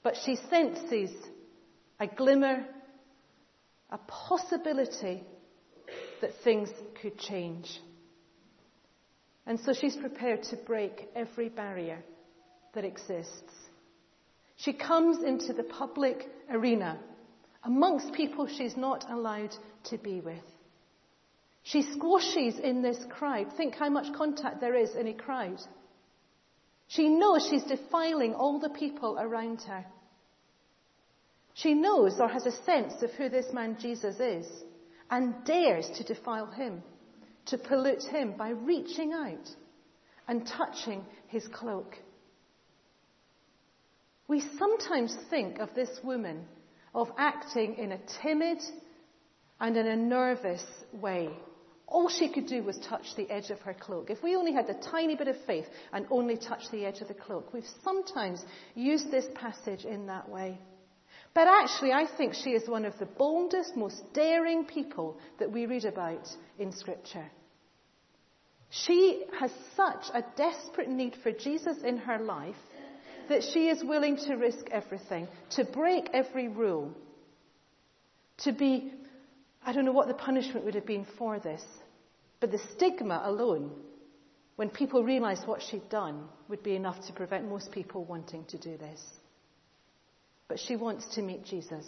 But 0.01 0.15
she 0.25 0.37
senses 0.49 1.11
a 1.99 2.07
glimmer, 2.07 2.63
a 3.89 3.97
possibility 3.97 5.21
that 6.21 6.29
things 6.41 6.69
could 7.01 7.19
change. 7.19 7.67
And 9.45 9.59
so 9.59 9.73
she's 9.73 9.97
prepared 9.97 10.43
to 10.43 10.55
break 10.55 11.09
every 11.17 11.49
barrier 11.49 12.01
that 12.75 12.85
exists. 12.85 13.51
She 14.55 14.71
comes 14.71 15.21
into 15.21 15.51
the 15.51 15.63
public 15.63 16.29
arena 16.49 16.97
amongst 17.65 18.13
people 18.13 18.47
she's 18.47 18.77
not 18.77 19.03
allowed 19.11 19.53
to 19.89 19.97
be 19.97 20.21
with. 20.21 20.47
She 21.63 21.81
squashes 21.81 22.57
in 22.57 22.81
this 22.81 23.03
crowd. 23.09 23.47
Think 23.57 23.75
how 23.75 23.89
much 23.89 24.15
contact 24.15 24.61
there 24.61 24.75
is 24.75 24.95
in 24.95 25.07
a 25.07 25.13
crowd. 25.13 25.59
She 26.87 27.09
knows 27.09 27.47
she's 27.49 27.63
defiling 27.63 28.33
all 28.33 28.59
the 28.59 28.69
people 28.69 29.17
around 29.19 29.61
her. 29.63 29.85
She 31.53 31.73
knows 31.73 32.19
or 32.19 32.27
has 32.27 32.45
a 32.45 32.63
sense 32.63 33.01
of 33.01 33.11
who 33.11 33.29
this 33.29 33.51
man 33.53 33.77
Jesus 33.79 34.19
is 34.19 34.45
and 35.09 35.33
dares 35.45 35.89
to 35.97 36.03
defile 36.03 36.47
him, 36.47 36.83
to 37.47 37.57
pollute 37.57 38.03
him 38.03 38.33
by 38.37 38.49
reaching 38.49 39.13
out 39.13 39.49
and 40.27 40.45
touching 40.45 41.05
his 41.27 41.47
cloak. 41.47 41.95
We 44.27 44.41
sometimes 44.57 45.15
think 45.29 45.59
of 45.59 45.73
this 45.75 45.99
woman 46.03 46.45
of 46.93 47.09
acting 47.17 47.75
in 47.75 47.91
a 47.91 47.99
timid 48.21 48.61
and 49.59 49.77
in 49.77 49.87
a 49.87 49.95
nervous 49.95 50.65
way. 50.93 51.29
All 51.87 52.09
she 52.09 52.29
could 52.29 52.47
do 52.47 52.63
was 52.63 52.77
touch 52.77 53.15
the 53.15 53.29
edge 53.29 53.51
of 53.51 53.59
her 53.61 53.73
cloak. 53.73 54.09
If 54.09 54.23
we 54.23 54.35
only 54.35 54.53
had 54.53 54.69
a 54.69 54.81
tiny 54.89 55.15
bit 55.15 55.27
of 55.27 55.35
faith 55.45 55.67
and 55.93 56.07
only 56.09 56.37
touched 56.37 56.71
the 56.71 56.85
edge 56.85 57.01
of 57.01 57.07
the 57.07 57.13
cloak, 57.13 57.53
we've 57.53 57.63
sometimes 57.83 58.43
used 58.73 59.11
this 59.11 59.25
passage 59.35 59.85
in 59.85 60.07
that 60.07 60.27
way. 60.27 60.57
But 61.35 61.47
actually, 61.47 61.91
I 61.91 62.05
think 62.17 62.33
she 62.33 62.51
is 62.51 62.67
one 62.67 62.85
of 62.85 62.97
the 62.97 63.05
boldest, 63.05 63.75
most 63.75 64.01
daring 64.13 64.65
people 64.65 65.19
that 65.37 65.51
we 65.51 65.65
read 65.65 65.85
about 65.85 66.27
in 66.57 66.71
Scripture. 66.71 67.25
She 68.69 69.23
has 69.39 69.51
such 69.75 70.05
a 70.13 70.23
desperate 70.35 70.89
need 70.89 71.15
for 71.21 71.31
Jesus 71.31 71.77
in 71.83 71.97
her 71.97 72.19
life 72.19 72.55
that 73.29 73.43
she 73.53 73.67
is 73.67 73.83
willing 73.83 74.17
to 74.17 74.35
risk 74.35 74.69
everything, 74.71 75.27
to 75.51 75.65
break 75.65 76.09
every 76.13 76.47
rule, 76.47 76.91
to 78.39 78.51
be, 78.51 78.93
I 79.65 79.73
don't 79.73 79.85
know 79.85 79.91
what 79.91 80.07
the 80.07 80.13
punishment 80.13 80.63
would 80.65 80.75
have 80.75 80.85
been 80.85 81.07
for 81.17 81.39
this, 81.39 81.63
but 82.39 82.51
the 82.51 82.59
stigma 82.75 83.23
alone, 83.25 83.71
when 84.55 84.69
people 84.69 85.03
realized 85.03 85.47
what 85.47 85.61
she'd 85.61 85.89
done, 85.89 86.25
would 86.47 86.61
be 86.61 86.75
enough 86.75 87.05
to 87.07 87.13
prevent 87.13 87.49
most 87.49 87.71
people 87.71 88.05
wanting 88.05 88.45
to 88.45 88.57
do 88.57 88.77
this. 88.77 89.01
but 90.47 90.59
she 90.59 90.75
wants 90.75 91.07
to 91.15 91.21
meet 91.21 91.43
Jesus. 91.43 91.85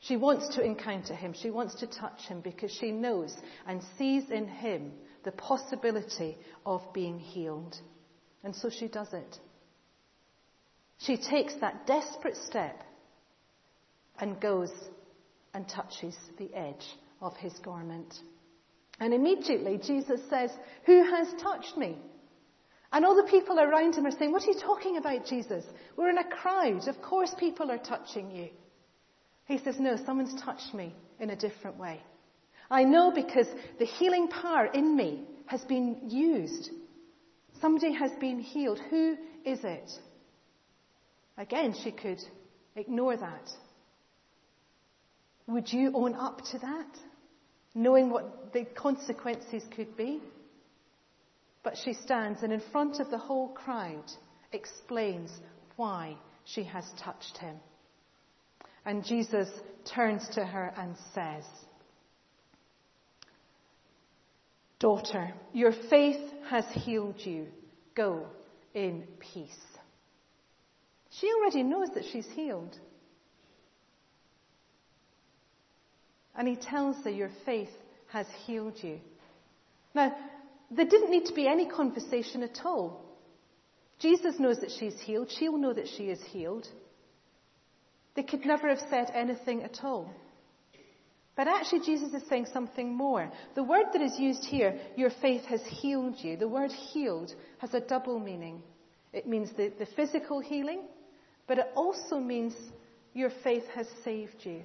She 0.00 0.16
wants 0.16 0.54
to 0.56 0.62
encounter 0.62 1.14
him. 1.14 1.34
She 1.40 1.50
wants 1.50 1.76
to 1.76 1.86
touch 1.86 2.22
him 2.22 2.40
because 2.40 2.72
she 2.72 2.90
knows 2.90 3.34
and 3.66 3.80
sees 3.96 4.30
in 4.30 4.46
him 4.48 4.92
the 5.24 5.32
possibility 5.32 6.36
of 6.64 6.82
being 6.92 7.18
healed. 7.18 7.76
And 8.44 8.54
so 8.54 8.70
she 8.70 8.88
does 8.88 9.12
it. 9.12 9.38
She 10.98 11.16
takes 11.16 11.54
that 11.60 11.86
desperate 11.86 12.36
step 12.36 12.82
and 14.20 14.40
goes 14.40 14.70
and 15.58 15.68
touches 15.68 16.14
the 16.38 16.54
edge 16.54 16.86
of 17.20 17.36
his 17.36 17.52
garment. 17.64 18.14
And 19.00 19.12
immediately 19.12 19.76
Jesus 19.84 20.20
says, 20.30 20.52
Who 20.86 21.02
has 21.02 21.26
touched 21.42 21.76
me? 21.76 21.98
And 22.92 23.04
all 23.04 23.16
the 23.16 23.28
people 23.28 23.58
around 23.58 23.96
him 23.96 24.06
are 24.06 24.12
saying, 24.12 24.30
What 24.30 24.44
are 24.44 24.52
you 24.52 24.60
talking 24.60 24.98
about, 24.98 25.26
Jesus? 25.26 25.64
We're 25.96 26.10
in 26.10 26.18
a 26.18 26.28
crowd. 26.28 26.86
Of 26.86 27.02
course 27.02 27.34
people 27.40 27.72
are 27.72 27.78
touching 27.78 28.30
you. 28.30 28.50
He 29.46 29.58
says, 29.58 29.80
No, 29.80 29.96
someone's 30.06 30.40
touched 30.40 30.72
me 30.74 30.94
in 31.18 31.30
a 31.30 31.36
different 31.36 31.76
way. 31.76 32.00
I 32.70 32.84
know 32.84 33.10
because 33.10 33.48
the 33.80 33.84
healing 33.84 34.28
power 34.28 34.66
in 34.66 34.96
me 34.96 35.24
has 35.46 35.62
been 35.62 36.08
used. 36.08 36.70
Somebody 37.60 37.92
has 37.94 38.12
been 38.20 38.38
healed. 38.38 38.78
Who 38.90 39.16
is 39.44 39.58
it? 39.64 39.90
Again, 41.36 41.74
she 41.82 41.90
could 41.90 42.20
ignore 42.76 43.16
that. 43.16 43.50
Would 45.48 45.72
you 45.72 45.92
own 45.94 46.14
up 46.14 46.42
to 46.52 46.58
that? 46.58 46.98
Knowing 47.74 48.10
what 48.10 48.52
the 48.52 48.64
consequences 48.64 49.62
could 49.74 49.96
be? 49.96 50.20
But 51.64 51.76
she 51.82 51.94
stands 51.94 52.42
and 52.42 52.52
in 52.52 52.62
front 52.70 53.00
of 53.00 53.10
the 53.10 53.18
whole 53.18 53.48
crowd 53.48 54.04
explains 54.52 55.30
why 55.76 56.16
she 56.44 56.64
has 56.64 56.84
touched 57.02 57.38
him. 57.38 57.56
And 58.84 59.04
Jesus 59.04 59.48
turns 59.94 60.28
to 60.34 60.44
her 60.44 60.72
and 60.76 60.94
says, 61.14 61.44
Daughter, 64.78 65.32
your 65.52 65.72
faith 65.90 66.20
has 66.50 66.64
healed 66.72 67.20
you. 67.20 67.48
Go 67.94 68.26
in 68.74 69.04
peace. 69.18 69.58
She 71.10 71.30
already 71.32 71.62
knows 71.62 71.88
that 71.94 72.04
she's 72.12 72.28
healed. 72.34 72.78
And 76.38 76.46
he 76.46 76.56
tells 76.56 76.96
her, 77.04 77.10
Your 77.10 77.30
faith 77.44 77.68
has 78.12 78.26
healed 78.46 78.74
you. 78.80 79.00
Now, 79.94 80.14
there 80.70 80.86
didn't 80.86 81.10
need 81.10 81.26
to 81.26 81.34
be 81.34 81.48
any 81.48 81.66
conversation 81.68 82.42
at 82.42 82.60
all. 82.64 83.04
Jesus 83.98 84.38
knows 84.38 84.60
that 84.60 84.70
she's 84.78 84.98
healed. 85.00 85.30
She'll 85.36 85.58
know 85.58 85.72
that 85.72 85.88
she 85.96 86.04
is 86.04 86.22
healed. 86.30 86.68
They 88.14 88.22
could 88.22 88.46
never 88.46 88.68
have 88.68 88.78
said 88.88 89.10
anything 89.12 89.64
at 89.64 89.78
all. 89.82 90.10
But 91.36 91.48
actually, 91.48 91.80
Jesus 91.86 92.12
is 92.14 92.28
saying 92.28 92.46
something 92.52 92.94
more. 92.94 93.30
The 93.54 93.62
word 93.62 93.86
that 93.92 94.02
is 94.02 94.18
used 94.18 94.44
here, 94.44 94.78
your 94.96 95.10
faith 95.22 95.44
has 95.46 95.60
healed 95.64 96.16
you, 96.18 96.36
the 96.36 96.48
word 96.48 96.70
healed 96.70 97.32
has 97.58 97.74
a 97.74 97.80
double 97.80 98.18
meaning. 98.18 98.62
It 99.12 99.26
means 99.26 99.50
the, 99.56 99.72
the 99.78 99.86
physical 99.96 100.40
healing, 100.40 100.82
but 101.46 101.58
it 101.58 101.66
also 101.76 102.18
means 102.18 102.54
your 103.14 103.30
faith 103.42 103.64
has 103.74 103.86
saved 104.04 104.36
you. 104.42 104.62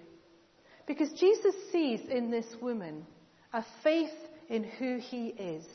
Because 0.86 1.12
Jesus 1.14 1.56
sees 1.72 2.02
in 2.10 2.30
this 2.30 2.48
woman 2.62 3.06
a 3.54 3.64
faith 3.84 4.12
in 4.50 4.64
who 4.64 4.98
he 4.98 5.28
is. 5.28 5.66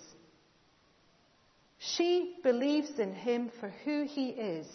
She 1.79 2.37
believes 2.43 2.99
in 2.99 3.13
him 3.13 3.51
for 3.61 3.73
who 3.85 4.05
he 4.05 4.29
is. 4.31 4.67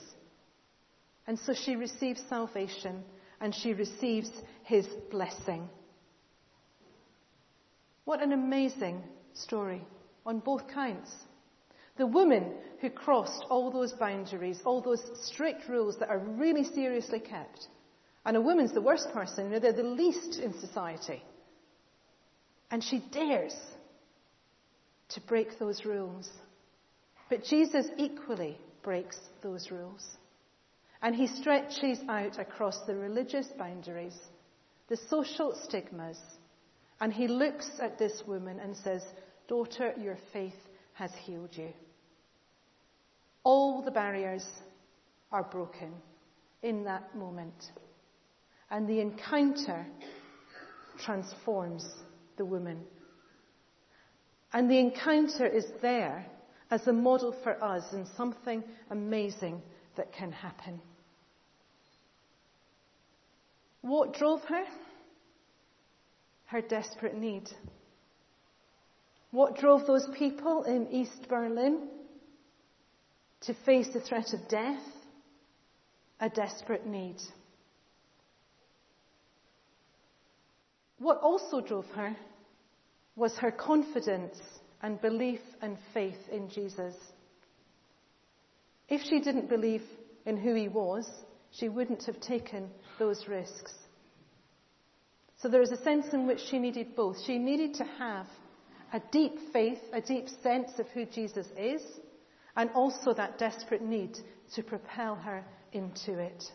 And 1.27 1.37
so 1.39 1.53
she 1.53 1.75
receives 1.75 2.21
salvation 2.27 3.03
and 3.39 3.53
she 3.53 3.73
receives 3.73 4.31
his 4.63 4.87
blessing. 5.11 5.69
What 8.05 8.21
an 8.21 8.33
amazing 8.33 9.03
story 9.33 9.81
on 10.25 10.39
both 10.39 10.67
counts. 10.67 11.13
The 11.97 12.07
woman 12.07 12.53
who 12.81 12.89
crossed 12.89 13.45
all 13.49 13.71
those 13.71 13.93
boundaries, 13.93 14.59
all 14.65 14.81
those 14.81 15.03
strict 15.21 15.69
rules 15.69 15.97
that 15.99 16.09
are 16.09 16.19
really 16.19 16.63
seriously 16.63 17.19
kept. 17.19 17.67
And 18.25 18.37
a 18.37 18.41
woman's 18.41 18.73
the 18.73 18.81
worst 18.81 19.11
person, 19.13 19.45
you 19.45 19.51
know, 19.51 19.59
they're 19.59 19.73
the 19.73 19.83
least 19.83 20.39
in 20.39 20.57
society. 20.59 21.21
And 22.71 22.83
she 22.83 22.99
dares 23.11 23.55
to 25.09 25.21
break 25.21 25.59
those 25.59 25.85
rules. 25.85 26.29
But 27.29 27.43
Jesus 27.43 27.87
equally 27.97 28.57
breaks 28.81 29.17
those 29.41 29.69
rules. 29.71 30.07
And 31.01 31.15
he 31.15 31.27
stretches 31.27 31.99
out 32.07 32.39
across 32.39 32.79
the 32.87 32.95
religious 32.95 33.47
boundaries, 33.57 34.17
the 34.87 34.97
social 35.09 35.53
stigmas, 35.65 36.17
and 37.01 37.11
he 37.11 37.27
looks 37.27 37.69
at 37.81 37.99
this 37.99 38.23
woman 38.25 38.59
and 38.59 38.75
says, 38.77 39.03
Daughter, 39.49 39.93
your 39.99 40.17
faith 40.31 40.55
has 40.93 41.11
healed 41.25 41.49
you. 41.51 41.73
All 43.43 43.81
the 43.81 43.91
barriers 43.91 44.45
are 45.29 45.43
broken 45.43 45.91
in 46.61 46.85
that 46.85 47.13
moment. 47.13 47.71
And 48.73 48.89
the 48.89 49.01
encounter 49.01 49.85
transforms 51.05 51.87
the 52.37 52.43
woman. 52.43 52.79
And 54.51 54.69
the 54.69 54.79
encounter 54.79 55.45
is 55.45 55.65
there 55.83 56.25
as 56.71 56.87
a 56.87 56.91
model 56.91 57.35
for 57.43 57.63
us 57.63 57.83
and 57.93 58.07
something 58.17 58.63
amazing 58.89 59.61
that 59.95 60.11
can 60.11 60.31
happen. 60.31 60.81
What 63.81 64.15
drove 64.15 64.41
her? 64.45 64.63
Her 66.45 66.61
desperate 66.61 67.15
need. 67.15 67.47
What 69.29 69.59
drove 69.59 69.85
those 69.85 70.07
people 70.17 70.63
in 70.63 70.87
East 70.87 71.27
Berlin 71.29 71.89
to 73.41 73.53
face 73.67 73.89
the 73.93 74.01
threat 74.01 74.33
of 74.33 74.49
death? 74.49 74.81
A 76.19 76.29
desperate 76.29 76.87
need. 76.87 77.17
What 81.03 81.19
also 81.19 81.59
drove 81.59 81.85
her 81.95 82.15
was 83.17 83.35
her 83.39 83.51
confidence 83.51 84.37
and 84.81 85.01
belief 85.01 85.41
and 85.61 85.77
faith 85.93 86.29
in 86.31 86.49
Jesus. 86.49 86.95
If 88.87 89.01
she 89.01 89.19
didn't 89.19 89.49
believe 89.49 89.83
in 90.25 90.37
who 90.37 90.55
he 90.55 90.69
was, 90.69 91.05
she 91.51 91.67
wouldn't 91.67 92.05
have 92.05 92.21
taken 92.21 92.69
those 92.99 93.27
risks. 93.27 93.73
So 95.41 95.49
there 95.49 95.61
is 95.61 95.73
a 95.73 95.83
sense 95.83 96.05
in 96.13 96.25
which 96.25 96.39
she 96.49 96.57
needed 96.57 96.95
both. 96.95 97.17
She 97.25 97.37
needed 97.37 97.73
to 97.75 97.83
have 97.99 98.27
a 98.93 99.01
deep 99.11 99.33
faith, 99.51 99.79
a 99.91 99.99
deep 99.99 100.27
sense 100.41 100.71
of 100.79 100.87
who 100.93 101.05
Jesus 101.05 101.47
is, 101.57 101.81
and 102.55 102.69
also 102.69 103.13
that 103.13 103.37
desperate 103.37 103.81
need 103.81 104.17
to 104.55 104.63
propel 104.63 105.15
her 105.15 105.43
into 105.73 106.17
it. 106.17 106.45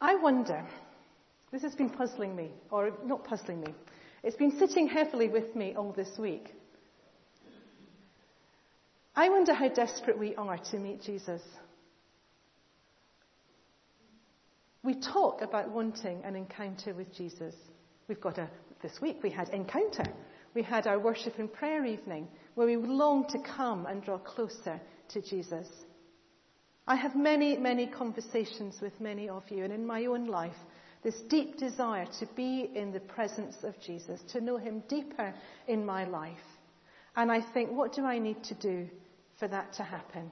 I 0.00 0.16
wonder, 0.16 0.66
this 1.52 1.62
has 1.62 1.74
been 1.74 1.90
puzzling 1.90 2.36
me, 2.36 2.50
or 2.70 2.92
not 3.04 3.24
puzzling 3.24 3.60
me, 3.60 3.74
it's 4.22 4.36
been 4.36 4.58
sitting 4.58 4.88
heavily 4.88 5.28
with 5.28 5.54
me 5.54 5.74
all 5.76 5.92
this 5.92 6.18
week. 6.18 6.54
I 9.14 9.30
wonder 9.30 9.54
how 9.54 9.68
desperate 9.68 10.18
we 10.18 10.34
are 10.34 10.58
to 10.58 10.78
meet 10.78 11.02
Jesus. 11.02 11.40
We 14.82 14.94
talk 15.00 15.40
about 15.42 15.70
wanting 15.70 16.22
an 16.22 16.36
encounter 16.36 16.92
with 16.92 17.12
Jesus. 17.16 17.54
We've 18.08 18.20
got 18.20 18.38
a, 18.38 18.48
this 18.82 19.00
week 19.00 19.18
we 19.22 19.30
had 19.30 19.48
encounter. 19.48 20.04
We 20.54 20.62
had 20.62 20.86
our 20.86 20.98
worship 20.98 21.38
and 21.38 21.52
prayer 21.52 21.84
evening 21.84 22.28
where 22.54 22.66
we 22.66 22.76
long 22.76 23.26
to 23.28 23.38
come 23.56 23.86
and 23.86 24.04
draw 24.04 24.18
closer 24.18 24.80
to 25.08 25.22
Jesus. 25.22 25.66
I 26.86 26.94
have 26.94 27.16
many, 27.16 27.56
many 27.56 27.86
conversations 27.86 28.80
with 28.80 29.00
many 29.00 29.28
of 29.28 29.42
you, 29.50 29.64
and 29.64 29.72
in 29.72 29.84
my 29.86 30.06
own 30.06 30.26
life, 30.26 30.56
this 31.02 31.20
deep 31.28 31.56
desire 31.58 32.06
to 32.20 32.26
be 32.36 32.70
in 32.74 32.92
the 32.92 33.00
presence 33.00 33.56
of 33.62 33.78
Jesus, 33.80 34.20
to 34.32 34.40
know 34.40 34.56
him 34.56 34.82
deeper 34.88 35.34
in 35.66 35.84
my 35.84 36.04
life. 36.04 36.36
And 37.16 37.32
I 37.32 37.40
think, 37.40 37.70
what 37.72 37.92
do 37.92 38.04
I 38.04 38.18
need 38.18 38.42
to 38.44 38.54
do 38.54 38.88
for 39.38 39.48
that 39.48 39.72
to 39.74 39.82
happen? 39.82 40.30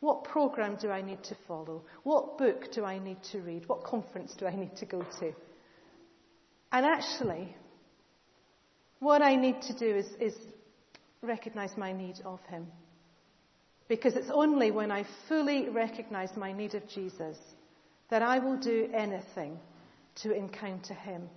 What 0.00 0.24
program 0.24 0.76
do 0.80 0.90
I 0.90 1.02
need 1.02 1.22
to 1.24 1.36
follow? 1.46 1.82
What 2.02 2.36
book 2.36 2.72
do 2.72 2.84
I 2.84 2.98
need 2.98 3.22
to 3.30 3.40
read? 3.40 3.68
What 3.68 3.84
conference 3.84 4.34
do 4.36 4.46
I 4.46 4.56
need 4.56 4.74
to 4.76 4.86
go 4.86 5.02
to? 5.20 5.32
And 6.72 6.84
actually, 6.86 7.54
what 8.98 9.22
I 9.22 9.36
need 9.36 9.62
to 9.62 9.74
do 9.74 9.94
is, 9.94 10.06
is 10.20 10.34
recognize 11.22 11.76
my 11.76 11.92
need 11.92 12.16
of 12.24 12.40
Him. 12.48 12.66
Because 13.92 14.16
it's 14.16 14.30
only 14.32 14.70
when 14.70 14.90
I 14.90 15.04
fully 15.28 15.68
recognize 15.68 16.30
my 16.34 16.50
need 16.50 16.74
of 16.74 16.88
Jesus 16.88 17.36
that 18.08 18.22
I 18.22 18.38
will 18.38 18.56
do 18.56 18.88
anything 18.94 19.58
to 20.22 20.32
encounter 20.32 20.94
Him. 20.94 21.28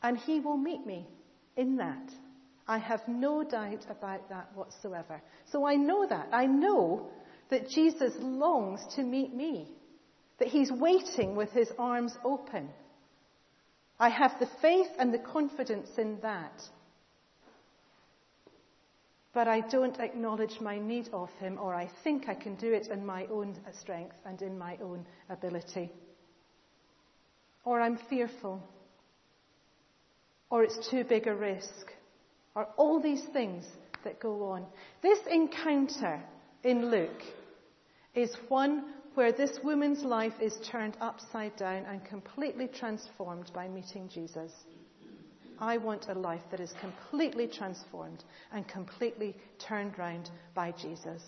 And 0.00 0.16
He 0.16 0.38
will 0.38 0.56
meet 0.56 0.86
me 0.86 1.08
in 1.56 1.78
that. 1.78 2.08
I 2.68 2.78
have 2.78 3.00
no 3.08 3.42
doubt 3.42 3.84
about 3.90 4.28
that 4.28 4.52
whatsoever. 4.54 5.20
So 5.50 5.66
I 5.66 5.74
know 5.74 6.06
that. 6.06 6.28
I 6.30 6.46
know 6.46 7.08
that 7.50 7.68
Jesus 7.68 8.12
longs 8.20 8.78
to 8.94 9.02
meet 9.02 9.34
me, 9.34 9.66
that 10.38 10.46
he's 10.46 10.70
waiting 10.70 11.34
with 11.34 11.50
his 11.50 11.72
arms 11.80 12.14
open. 12.24 12.68
I 13.98 14.08
have 14.08 14.38
the 14.38 14.48
faith 14.62 14.86
and 15.00 15.12
the 15.12 15.18
confidence 15.18 15.88
in 15.98 16.20
that. 16.22 16.62
But 19.32 19.46
I 19.46 19.60
don't 19.60 19.98
acknowledge 20.00 20.60
my 20.60 20.78
need 20.78 21.08
of 21.12 21.30
him, 21.38 21.58
or 21.60 21.74
I 21.74 21.88
think 22.02 22.28
I 22.28 22.34
can 22.34 22.56
do 22.56 22.72
it 22.72 22.88
in 22.88 23.06
my 23.06 23.26
own 23.26 23.56
strength 23.80 24.16
and 24.24 24.42
in 24.42 24.58
my 24.58 24.76
own 24.82 25.06
ability. 25.28 25.92
Or 27.64 27.80
I'm 27.80 27.98
fearful, 28.08 28.60
or 30.50 30.64
it's 30.64 30.88
too 30.90 31.04
big 31.04 31.28
a 31.28 31.34
risk, 31.34 31.92
or 32.56 32.66
all 32.76 33.00
these 33.00 33.22
things 33.32 33.64
that 34.02 34.18
go 34.18 34.50
on. 34.50 34.66
This 35.02 35.20
encounter 35.30 36.20
in 36.64 36.90
Luke 36.90 37.22
is 38.14 38.34
one 38.48 38.84
where 39.14 39.32
this 39.32 39.58
woman's 39.62 40.02
life 40.02 40.32
is 40.40 40.56
turned 40.70 40.96
upside 41.00 41.54
down 41.56 41.84
and 41.84 42.04
completely 42.04 42.68
transformed 42.68 43.50
by 43.54 43.68
meeting 43.68 44.08
Jesus. 44.08 44.52
I 45.60 45.76
want 45.76 46.08
a 46.08 46.14
life 46.14 46.42
that 46.50 46.60
is 46.60 46.72
completely 46.80 47.46
transformed 47.46 48.24
and 48.52 48.66
completely 48.66 49.36
turned 49.58 49.98
round 49.98 50.30
by 50.54 50.72
Jesus. 50.72 51.22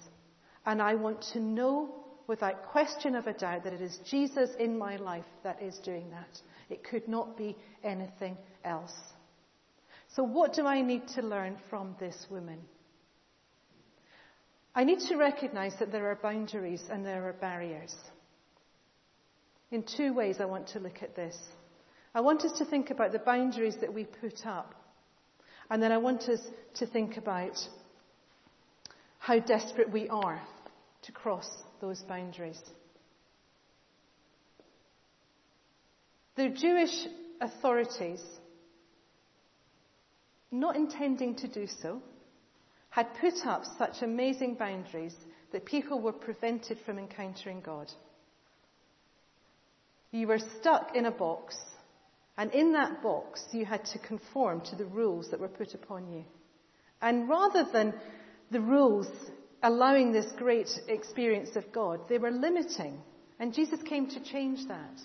And 0.64 0.81
I 0.81 0.95
want 0.95 1.23
to 1.33 1.40
know 1.40 1.95
without 2.27 2.64
question 2.66 3.14
of 3.14 3.27
a 3.27 3.35
doubt 3.35 3.64
that 3.64 3.73
it 3.75 3.83
is 3.83 3.99
Jesus 4.09 4.51
in 4.59 4.79
my 4.79 4.97
life 4.97 5.25
that 5.42 5.61
is 5.61 5.79
doing 5.79 6.11
that. 6.11 6.40
It 6.71 6.83
could 6.83 7.07
not 7.09 7.37
be 7.37 7.57
anything 7.85 8.38
else. 8.64 8.95
So, 10.14 10.23
what 10.23 10.55
do 10.55 10.66
I 10.66 10.81
need 10.83 11.09
to 11.09 11.23
learn 11.23 11.57
from 11.68 11.97
this 11.99 12.27
woman? 12.31 12.59
I 14.75 14.85
need 14.85 15.01
to 15.09 15.16
recognize 15.16 15.75
that 15.79 15.92
there 15.92 16.11
are 16.11 16.14
boundaries 16.14 16.83
and 16.90 17.05
there 17.05 17.29
are 17.29 17.35
barriers. 17.35 17.95
In 19.71 19.83
two 19.83 20.14
ways, 20.14 20.37
I 20.40 20.47
want 20.47 20.68
to 20.68 20.81
look 20.81 21.03
at 21.03 21.14
this. 21.14 21.37
I 22.14 22.20
want 22.20 22.42
us 22.42 22.59
to 22.59 22.64
think 22.64 22.90
about 22.90 23.12
the 23.12 23.18
boundaries 23.18 23.77
that 23.81 23.92
we 23.92 24.05
put 24.05 24.46
up. 24.46 24.75
And 25.70 25.83
then 25.83 25.92
I 25.92 25.98
want 25.98 26.22
us 26.25 26.40
to 26.75 26.87
think 26.87 27.16
about 27.16 27.57
how 29.18 29.38
desperate 29.38 29.90
we 29.90 30.09
are 30.09 30.40
to 31.03 31.12
cross 31.12 31.48
those 31.81 32.03
boundaries. 32.03 32.61
The 36.37 36.48
Jewish 36.48 37.07
authorities, 37.40 38.22
not 40.51 40.77
intending 40.77 41.37
to 41.37 41.48
do 41.48 41.66
so, 41.81 42.03
had 42.90 43.07
put 43.20 43.46
up 43.46 43.62
such 43.79 44.03
amazing 44.03 44.55
boundaries 44.57 45.14
that 45.53 45.64
people 45.64 46.01
were 46.01 46.12
prevented 46.12 46.79
from 46.85 46.98
encountering 46.98 47.61
God. 47.61 47.90
You 50.11 50.27
were 50.27 50.40
stuck 50.61 50.94
in 50.94 51.07
a 51.07 51.11
box, 51.11 51.57
and 52.37 52.53
in 52.53 52.73
that 52.73 53.03
box 53.03 53.45
you 53.53 53.64
had 53.64 53.85
to 53.87 53.99
conform 53.99 54.61
to 54.62 54.77
the 54.77 54.87
rules 54.87 55.31
that 55.31 55.40
were 55.40 55.49
put 55.49 55.75
upon 55.75 56.11
you. 56.11 56.25
And 57.01 57.29
rather 57.29 57.66
than 57.71 57.95
the 58.51 58.61
rules 58.61 59.09
allowing 59.62 60.12
this 60.12 60.31
great 60.37 60.68
experience 60.88 61.57
of 61.57 61.73
God, 61.73 62.01
they 62.09 62.18
were 62.18 62.31
limiting. 62.31 63.01
And 63.38 63.55
Jesus 63.55 63.81
came 63.83 64.09
to 64.09 64.23
change 64.23 64.66
that. 64.68 65.01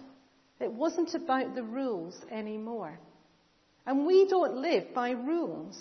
It 0.59 0.71
wasn't 0.71 1.13
about 1.13 1.55
the 1.55 1.63
rules 1.63 2.15
anymore. 2.31 2.99
And 3.85 4.05
we 4.05 4.27
don't 4.27 4.57
live 4.57 4.93
by 4.93 5.11
rules. 5.11 5.79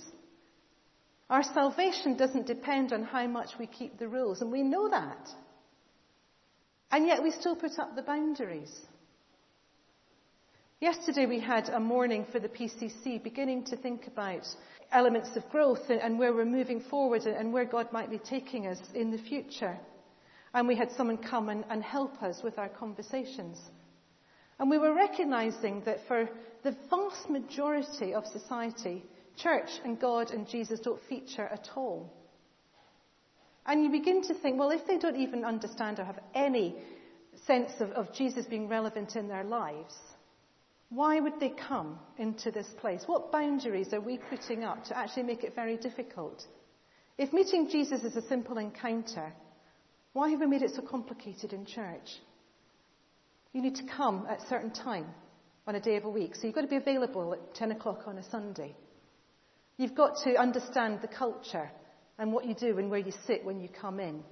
Our 1.28 1.42
salvation 1.42 2.16
doesn't 2.16 2.46
depend 2.46 2.92
on 2.92 3.02
how 3.02 3.26
much 3.26 3.50
we 3.58 3.66
keep 3.66 3.98
the 3.98 4.06
rules, 4.08 4.40
and 4.40 4.52
we 4.52 4.62
know 4.62 4.88
that. 4.88 5.28
And 6.90 7.06
yet 7.06 7.22
we 7.22 7.32
still 7.32 7.56
put 7.56 7.78
up 7.78 7.96
the 7.96 8.02
boundaries. 8.02 8.72
Yesterday 10.80 11.24
we 11.24 11.40
had 11.40 11.70
a 11.70 11.80
morning 11.80 12.26
for 12.30 12.38
the 12.38 12.50
PCC 12.50 13.22
beginning 13.22 13.64
to 13.64 13.78
think 13.78 14.08
about 14.08 14.46
elements 14.92 15.30
of 15.34 15.48
growth 15.48 15.88
and 15.88 16.18
where 16.18 16.34
we're 16.34 16.44
moving 16.44 16.82
forward 16.82 17.22
and 17.22 17.50
where 17.50 17.64
God 17.64 17.90
might 17.94 18.10
be 18.10 18.18
taking 18.18 18.66
us 18.66 18.78
in 18.94 19.10
the 19.10 19.16
future. 19.16 19.78
And 20.52 20.68
we 20.68 20.76
had 20.76 20.92
someone 20.92 21.16
come 21.16 21.48
and, 21.48 21.64
and 21.70 21.82
help 21.82 22.22
us 22.22 22.42
with 22.44 22.58
our 22.58 22.68
conversations. 22.68 23.58
And 24.58 24.68
we 24.68 24.76
were 24.76 24.94
recognizing 24.94 25.80
that 25.86 26.06
for 26.08 26.28
the 26.62 26.76
vast 26.90 27.30
majority 27.30 28.12
of 28.12 28.26
society, 28.26 29.02
church 29.38 29.70
and 29.82 29.98
God 29.98 30.30
and 30.30 30.46
Jesus 30.46 30.80
don't 30.80 31.00
feature 31.08 31.46
at 31.46 31.70
all. 31.74 32.12
And 33.64 33.82
you 33.82 33.90
begin 33.90 34.22
to 34.24 34.34
think, 34.34 34.58
well, 34.58 34.70
if 34.70 34.86
they 34.86 34.98
don't 34.98 35.16
even 35.16 35.42
understand 35.42 36.00
or 36.00 36.04
have 36.04 36.20
any 36.34 36.76
sense 37.46 37.72
of, 37.80 37.92
of 37.92 38.12
Jesus 38.12 38.44
being 38.44 38.68
relevant 38.68 39.16
in 39.16 39.26
their 39.26 39.44
lives, 39.44 39.94
why 40.88 41.18
would 41.18 41.40
they 41.40 41.50
come 41.50 41.98
into 42.18 42.50
this 42.50 42.68
place? 42.80 43.02
What 43.06 43.32
boundaries 43.32 43.92
are 43.92 44.00
we 44.00 44.18
putting 44.18 44.64
up 44.64 44.84
to 44.84 44.96
actually 44.96 45.24
make 45.24 45.42
it 45.42 45.54
very 45.54 45.76
difficult? 45.76 46.44
If 47.18 47.32
meeting 47.32 47.68
Jesus 47.70 48.02
is 48.02 48.16
a 48.16 48.26
simple 48.28 48.58
encounter, 48.58 49.32
why 50.12 50.30
have 50.30 50.40
we 50.40 50.46
made 50.46 50.62
it 50.62 50.72
so 50.74 50.82
complicated 50.82 51.52
in 51.52 51.66
church? 51.66 52.08
You 53.52 53.62
need 53.62 53.76
to 53.76 53.86
come 53.96 54.26
at 54.28 54.42
a 54.42 54.48
certain 54.48 54.70
time 54.70 55.06
on 55.66 55.74
a 55.74 55.80
day 55.80 55.96
of 55.96 56.04
a 56.04 56.10
week, 56.10 56.36
so 56.36 56.46
you've 56.46 56.54
got 56.54 56.60
to 56.60 56.68
be 56.68 56.76
available 56.76 57.32
at 57.32 57.54
10 57.54 57.72
o'clock 57.72 58.02
on 58.06 58.18
a 58.18 58.30
Sunday. 58.30 58.76
You've 59.78 59.94
got 59.94 60.18
to 60.24 60.36
understand 60.36 61.00
the 61.02 61.08
culture 61.08 61.70
and 62.18 62.32
what 62.32 62.46
you 62.46 62.54
do 62.54 62.78
and 62.78 62.90
where 62.90 63.00
you 63.00 63.12
sit 63.26 63.44
when 63.44 63.60
you 63.60 63.68
come 63.68 63.98
in. 63.98 64.22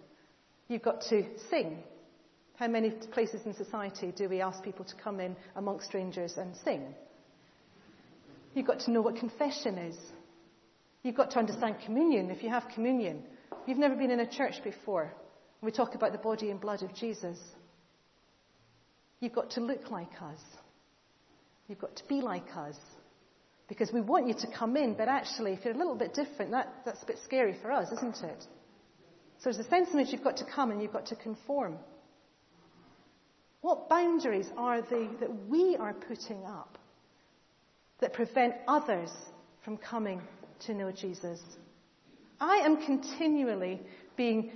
You've 0.69 0.83
got 0.83 1.03
to 1.11 1.25
sing. 1.51 1.83
How 2.57 2.69
many 2.69 2.91
places 2.91 3.41
in 3.45 3.55
society 3.55 4.13
do 4.17 4.29
we 4.29 4.41
ask 4.41 4.63
people 4.63 4.85
to 4.85 4.95
come 4.95 5.19
in 5.21 5.37
amongst 5.57 5.87
strangers 5.87 6.35
and 6.37 6.55
sing? 6.65 6.95
You've 8.55 8.67
got 8.67 8.81
to 8.81 8.93
know 8.93 9.03
what 9.03 9.17
confession 9.17 9.77
is. 9.77 9.97
You've 11.03 11.17
got 11.17 11.33
to 11.33 11.39
understand 11.39 11.77
communion 11.85 12.31
if 12.31 12.43
you 12.43 12.49
have 12.51 12.65
communion. 12.73 13.25
You've 13.67 13.79
never 13.79 13.97
been 13.97 14.11
in 14.11 14.21
a 14.21 14.31
church 14.31 14.55
before. 14.63 15.13
We 15.63 15.73
talk 15.73 15.95
about 15.95 16.13
the 16.13 16.19
body 16.19 16.51
and 16.51 16.61
blood 16.61 16.83
of 16.83 16.95
Jesus. 16.95 17.39
You've 19.21 19.33
got 19.33 19.51
to 19.53 19.61
look 19.61 19.91
like 19.91 20.13
us. 20.23 20.41
You've 21.67 21.81
got 21.81 21.97
to 21.97 22.05
be 22.07 22.21
like 22.21 22.57
us. 22.57 22.77
Because 23.67 23.91
we 23.93 24.03
want 24.03 24.29
you 24.29 24.35
to 24.35 24.47
come 24.57 24.77
in, 24.77 24.95
but 24.95 25.09
actually, 25.09 25.53
if 25.55 25.65
you're 25.65 25.75
a 25.75 25.79
little 25.79 25.97
bit 25.97 26.15
different, 26.15 26.51
that, 26.51 26.73
that's 26.85 27.03
a 27.03 27.07
bit 27.07 27.19
scary 27.25 27.57
for 27.63 27.73
us, 27.73 27.91
isn't 27.93 28.23
it? 28.23 28.45
So 29.39 29.45
there's 29.51 29.59
a 29.59 29.69
sense 29.69 29.89
in 29.91 29.97
which 29.97 30.09
you've 30.13 30.23
got 30.23 30.37
to 30.37 30.45
come 30.45 30.71
and 30.71 30.81
you've 30.81 30.93
got 30.93 31.07
to 31.07 31.17
conform. 31.17 31.79
What 33.65 33.89
boundaries 33.89 34.51
are 34.59 34.83
they 34.83 35.09
that 35.21 35.49
we 35.49 35.75
are 35.77 35.95
putting 35.95 36.45
up 36.45 36.77
that 37.99 38.13
prevent 38.13 38.57
others 38.69 39.11
from 39.65 39.79
coming 39.79 40.21
to 40.67 40.75
know 40.75 40.93
Jesus? 40.93 41.41
I 42.39 42.57
am 42.57 42.85
continually 42.85 43.81
being 44.19 44.53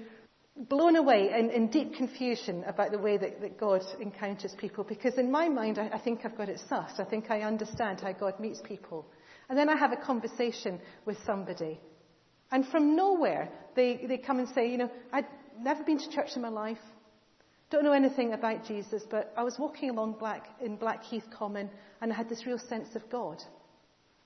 blown 0.69 0.97
away 0.97 1.31
in, 1.35 1.49
in 1.49 1.71
deep 1.71 1.95
confusion 1.95 2.65
about 2.67 2.93
the 2.93 2.99
way 2.99 3.17
that, 3.17 3.41
that, 3.41 3.59
God 3.59 3.81
encounters 3.99 4.55
people 4.59 4.85
because 4.85 5.15
in 5.15 5.33
my 5.33 5.49
mind 5.49 5.79
I, 5.79 5.89
I 5.89 5.99
think 5.99 6.27
I've 6.27 6.37
got 6.37 6.51
it 6.51 6.61
sussed. 6.71 7.01
I 7.01 7.05
think 7.05 7.31
I 7.31 7.41
understand 7.41 8.03
how 8.03 8.13
God 8.13 8.39
meets 8.39 8.61
people. 8.61 9.07
And 9.49 9.57
then 9.57 9.71
I 9.71 9.79
have 9.79 9.93
a 9.93 9.97
conversation 9.97 10.81
with 11.07 11.17
somebody. 11.25 11.81
And 12.53 12.67
from 12.67 12.95
nowhere 12.95 13.49
they, 13.75 14.05
they 14.07 14.19
come 14.19 14.39
and 14.39 14.49
say, 14.51 14.71
you 14.71 14.77
know, 14.77 14.91
I'd 15.15 15.25
never 15.59 15.83
been 15.83 15.99
to 15.99 16.11
church 16.11 16.37
in 16.37 16.43
my 16.43 16.51
life. 16.51 16.77
Don't 17.71 17.85
know 17.85 17.93
anything 17.93 18.33
about 18.33 18.65
Jesus, 18.65 19.03
but 19.11 19.33
I 19.37 19.43
was 19.43 19.59
walking 19.59 19.91
along 19.91 20.15
Black, 20.19 20.47
in 20.61 20.77
Blackheath 20.77 21.25
Common 21.31 21.69
and 22.01 22.13
I 22.13 22.17
had 22.17 22.29
this 22.29 22.47
real 22.47 22.59
sense 22.59 22.95
of 22.95 23.09
God. 23.11 23.43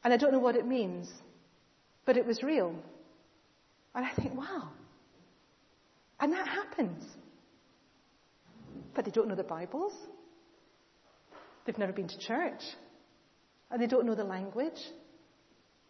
And 0.05 0.13
I 0.13 0.17
don't 0.17 0.33
know 0.33 0.39
what 0.39 0.57
it 0.57 0.67
means, 0.67 1.11
but 2.05 2.17
it 2.17 2.27
was 2.27 2.43
real. 2.43 2.75
And 3.95 4.07
I 4.07 4.11
think, 4.15 4.35
wow, 4.35 4.71
and 6.23 6.33
that 6.33 6.47
happens. 6.47 7.05
But 8.95 9.05
they 9.05 9.11
don't 9.11 9.27
know 9.27 9.35
the 9.35 9.43
Bibles. 9.43 9.93
They've 11.67 11.77
never 11.77 11.93
been 11.93 12.07
to 12.07 12.19
church. 12.19 12.63
And 13.71 13.83
they 13.83 13.89
don't 13.89 14.07
know 14.07 14.15
the 14.15 14.23
language. 14.23 14.81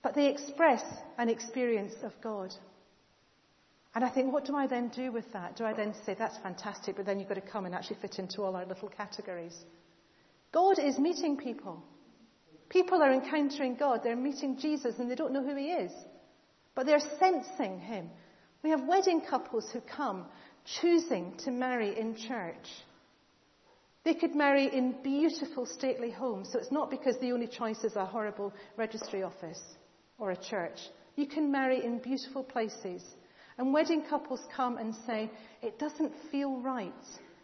But 0.02 0.14
they 0.14 0.28
express 0.28 0.82
an 1.18 1.28
experience 1.28 1.92
of 2.02 2.12
God. 2.22 2.54
And 3.94 4.04
I 4.04 4.08
think, 4.08 4.32
what 4.32 4.46
do 4.46 4.56
I 4.56 4.66
then 4.66 4.88
do 4.88 5.12
with 5.12 5.30
that? 5.32 5.56
Do 5.56 5.64
I 5.64 5.74
then 5.74 5.94
say, 6.06 6.14
that's 6.18 6.38
fantastic, 6.38 6.96
but 6.96 7.04
then 7.04 7.20
you've 7.20 7.28
got 7.28 7.34
to 7.34 7.40
come 7.42 7.66
and 7.66 7.74
actually 7.74 7.98
fit 8.00 8.18
into 8.18 8.42
all 8.42 8.56
our 8.56 8.64
little 8.64 8.88
categories? 8.88 9.56
God 10.52 10.78
is 10.78 10.98
meeting 10.98 11.36
people. 11.36 11.82
People 12.68 13.02
are 13.02 13.12
encountering 13.12 13.74
God. 13.74 14.00
They're 14.02 14.16
meeting 14.16 14.58
Jesus 14.58 14.94
and 14.98 15.10
they 15.10 15.14
don't 15.14 15.32
know 15.32 15.44
who 15.44 15.56
He 15.56 15.72
is. 15.72 15.92
But 16.74 16.86
they're 16.86 17.00
sensing 17.18 17.80
Him. 17.80 18.08
We 18.62 18.70
have 18.70 18.86
wedding 18.86 19.20
couples 19.28 19.68
who 19.72 19.80
come 19.80 20.26
choosing 20.80 21.34
to 21.44 21.50
marry 21.50 21.98
in 21.98 22.16
church. 22.16 22.66
They 24.04 24.14
could 24.14 24.34
marry 24.34 24.66
in 24.66 24.96
beautiful, 25.02 25.66
stately 25.66 26.10
homes, 26.10 26.50
so 26.50 26.58
it's 26.58 26.72
not 26.72 26.90
because 26.90 27.16
the 27.18 27.32
only 27.32 27.46
choice 27.46 27.84
is 27.84 27.94
a 27.94 28.04
horrible 28.04 28.52
registry 28.76 29.22
office 29.22 29.62
or 30.18 30.30
a 30.30 30.36
church. 30.36 30.78
You 31.14 31.26
can 31.26 31.52
marry 31.52 31.84
in 31.84 31.98
beautiful 31.98 32.42
places. 32.42 33.02
And 33.58 33.72
wedding 33.72 34.02
couples 34.08 34.40
come 34.54 34.78
and 34.78 34.94
say, 35.06 35.30
it 35.62 35.78
doesn't 35.78 36.12
feel 36.30 36.56
right 36.58 36.92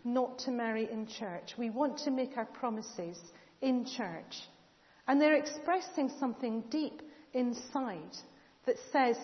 not 0.04 0.38
to 0.40 0.50
marry 0.50 0.90
in 0.90 1.06
church. 1.06 1.54
We 1.58 1.70
want 1.70 1.98
to 1.98 2.10
make 2.10 2.36
our 2.36 2.46
promises 2.46 3.18
in 3.60 3.84
church. 3.84 4.36
And 5.06 5.20
they're 5.20 5.36
expressing 5.36 6.10
something 6.18 6.64
deep 6.70 7.02
inside 7.32 8.16
that 8.66 8.76
says, 8.92 9.16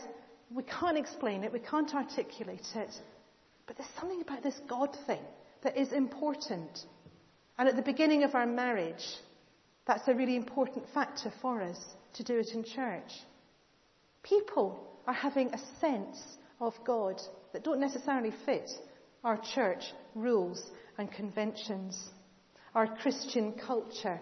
we 0.51 0.63
can't 0.63 0.99
explain 0.99 1.45
it, 1.45 1.53
we 1.53 1.59
can't 1.59 1.95
articulate 1.95 2.67
it, 2.75 2.91
but 3.67 3.77
there's 3.77 3.89
something 3.99 4.21
about 4.21 4.43
this 4.43 4.61
God 4.69 4.97
thing 5.07 5.23
that 5.63 5.77
is 5.77 5.93
important. 5.93 6.81
And 7.59 7.69
at 7.69 7.77
the 7.77 7.83
beginning 7.83 8.25
of 8.25 8.35
our 8.35 8.47
marriage, 8.47 9.05
that's 9.87 10.07
a 10.09 10.15
really 10.15 10.37
important 10.37 10.85
factor 10.93 11.33
for 11.41 11.63
us 11.63 11.79
to 12.15 12.23
do 12.23 12.39
it 12.39 12.49
in 12.55 12.65
church. 12.65 13.13
People 14.23 14.87
are 15.07 15.15
having 15.15 15.53
a 15.53 15.59
sense 15.81 16.19
of 16.61 16.75
God 16.87 17.21
that 17.53 17.65
don't 17.65 17.81
necessarily 17.81 18.33
fit 18.45 18.71
our 19.23 19.41
church 19.55 19.85
rules 20.15 20.63
and 20.99 21.11
conventions, 21.11 22.01
our 22.75 22.87
Christian 22.87 23.53
culture. 23.53 24.21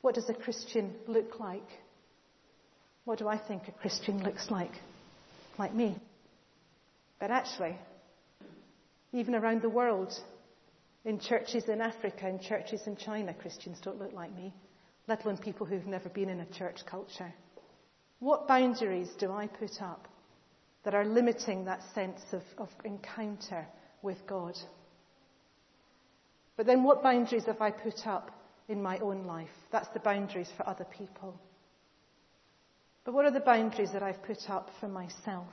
What 0.00 0.14
does 0.14 0.28
a 0.28 0.34
Christian 0.34 0.94
look 1.06 1.38
like? 1.40 1.68
What 3.04 3.18
do 3.18 3.28
I 3.28 3.38
think 3.38 3.68
a 3.68 3.72
Christian 3.72 4.22
looks 4.22 4.50
like? 4.50 4.72
Like 5.58 5.74
me. 5.74 5.96
But 7.18 7.30
actually, 7.30 7.76
even 9.12 9.34
around 9.34 9.62
the 9.62 9.70
world, 9.70 10.12
in 11.04 11.20
churches 11.20 11.64
in 11.68 11.80
Africa, 11.80 12.28
in 12.28 12.40
churches 12.40 12.82
in 12.86 12.96
China, 12.96 13.32
Christians 13.32 13.78
don't 13.82 13.98
look 13.98 14.12
like 14.12 14.34
me, 14.34 14.52
let 15.06 15.24
alone 15.24 15.38
people 15.38 15.66
who've 15.66 15.86
never 15.86 16.08
been 16.08 16.28
in 16.28 16.40
a 16.40 16.46
church 16.46 16.80
culture. 16.84 17.32
What 18.18 18.48
boundaries 18.48 19.08
do 19.18 19.30
I 19.30 19.46
put 19.46 19.80
up 19.80 20.08
that 20.86 20.94
are 20.94 21.04
limiting 21.04 21.64
that 21.64 21.80
sense 21.96 22.20
of, 22.30 22.42
of 22.58 22.68
encounter 22.84 23.66
with 24.02 24.18
God? 24.24 24.56
But 26.56 26.66
then 26.66 26.84
what 26.84 27.02
boundaries 27.02 27.46
have 27.46 27.60
I 27.60 27.72
put 27.72 28.06
up 28.06 28.30
in 28.68 28.80
my 28.80 28.96
own 29.00 29.24
life? 29.24 29.50
That's 29.72 29.88
the 29.94 29.98
boundaries 29.98 30.48
for 30.56 30.64
other 30.68 30.86
people. 30.96 31.34
But 33.04 33.14
what 33.14 33.24
are 33.24 33.32
the 33.32 33.40
boundaries 33.40 33.90
that 33.94 34.04
I've 34.04 34.22
put 34.22 34.48
up 34.48 34.70
for 34.78 34.86
myself? 34.86 35.48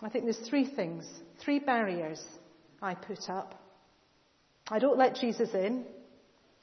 I 0.00 0.08
think 0.08 0.26
there's 0.26 0.48
three 0.48 0.70
things, 0.76 1.04
three 1.44 1.58
barriers 1.58 2.22
I 2.80 2.94
put 2.94 3.28
up. 3.28 3.60
I 4.68 4.78
don't 4.78 4.96
let 4.96 5.16
Jesus 5.16 5.50
in. 5.54 5.86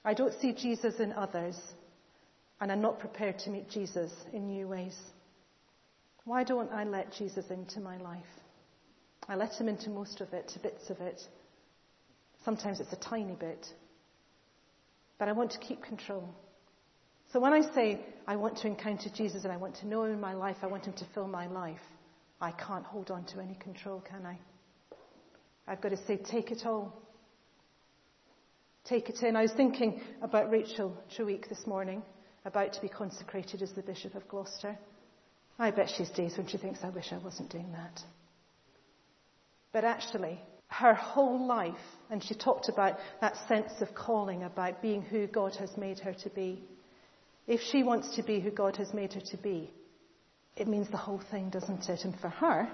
I 0.05 0.13
don't 0.13 0.39
see 0.39 0.53
Jesus 0.53 1.01
in 1.01 1.11
others. 1.11 1.59
And 2.61 2.71
I'm 2.71 2.81
not 2.81 2.99
prepared 2.99 3.39
to 3.39 3.49
meet 3.49 3.69
Jesus 3.69 4.13
in 4.31 4.47
new 4.47 4.69
ways. 4.69 4.97
Why 6.27 6.43
don't 6.43 6.69
I 6.73 6.83
let 6.83 7.13
Jesus 7.13 7.45
into 7.49 7.79
my 7.79 7.95
life? 7.99 8.19
I 9.29 9.35
let 9.35 9.53
him 9.53 9.69
into 9.69 9.89
most 9.89 10.19
of 10.19 10.33
it, 10.33 10.49
to 10.49 10.59
bits 10.59 10.89
of 10.89 10.99
it. 10.99 11.21
Sometimes 12.43 12.81
it's 12.81 12.91
a 12.91 12.97
tiny 12.97 13.35
bit. 13.35 13.65
But 15.19 15.29
I 15.29 15.31
want 15.31 15.51
to 15.51 15.57
keep 15.59 15.81
control. 15.81 16.27
So 17.31 17.39
when 17.39 17.53
I 17.53 17.61
say 17.73 18.01
I 18.27 18.35
want 18.35 18.57
to 18.57 18.67
encounter 18.67 19.09
Jesus 19.15 19.45
and 19.45 19.53
I 19.53 19.55
want 19.55 19.77
to 19.77 19.87
know 19.87 20.03
him 20.03 20.11
in 20.11 20.19
my 20.19 20.33
life, 20.33 20.57
I 20.61 20.67
want 20.67 20.85
him 20.85 20.93
to 20.95 21.05
fill 21.13 21.29
my 21.29 21.47
life, 21.47 21.79
I 22.41 22.51
can't 22.51 22.85
hold 22.85 23.09
on 23.09 23.23
to 23.27 23.39
any 23.39 23.55
control, 23.55 24.01
can 24.01 24.25
I? 24.25 24.37
I've 25.65 25.79
got 25.79 25.89
to 25.89 26.05
say, 26.07 26.17
take 26.17 26.51
it 26.51 26.65
all. 26.65 26.93
Take 28.83 29.07
it 29.09 29.23
in. 29.23 29.37
I 29.37 29.43
was 29.43 29.53
thinking 29.53 30.01
about 30.21 30.51
Rachel 30.51 30.93
Treweek 31.17 31.47
this 31.47 31.65
morning, 31.65 32.03
about 32.43 32.73
to 32.73 32.81
be 32.81 32.89
consecrated 32.89 33.61
as 33.61 33.71
the 33.71 33.81
Bishop 33.81 34.13
of 34.13 34.27
Gloucester. 34.27 34.77
I 35.59 35.71
bet 35.71 35.89
she's 35.89 36.09
days 36.09 36.37
when 36.37 36.47
she 36.47 36.57
thinks, 36.57 36.79
I 36.83 36.89
wish 36.89 37.11
I 37.11 37.17
wasn't 37.17 37.49
doing 37.49 37.71
that. 37.71 38.01
But 39.71 39.83
actually, 39.83 40.39
her 40.67 40.93
whole 40.93 41.45
life, 41.47 41.75
and 42.09 42.23
she 42.23 42.35
talked 42.35 42.69
about 42.69 42.97
that 43.21 43.37
sense 43.47 43.71
of 43.81 43.93
calling, 43.95 44.43
about 44.43 44.81
being 44.81 45.01
who 45.01 45.27
God 45.27 45.55
has 45.55 45.75
made 45.77 45.99
her 45.99 46.13
to 46.13 46.29
be. 46.29 46.63
If 47.47 47.61
she 47.61 47.83
wants 47.83 48.15
to 48.15 48.23
be 48.23 48.39
who 48.39 48.51
God 48.51 48.75
has 48.77 48.93
made 48.93 49.13
her 49.13 49.21
to 49.31 49.37
be, 49.37 49.71
it 50.55 50.67
means 50.67 50.89
the 50.89 50.97
whole 50.97 51.21
thing, 51.31 51.49
doesn't 51.49 51.87
it? 51.89 52.03
And 52.03 52.19
for 52.19 52.29
her, 52.29 52.69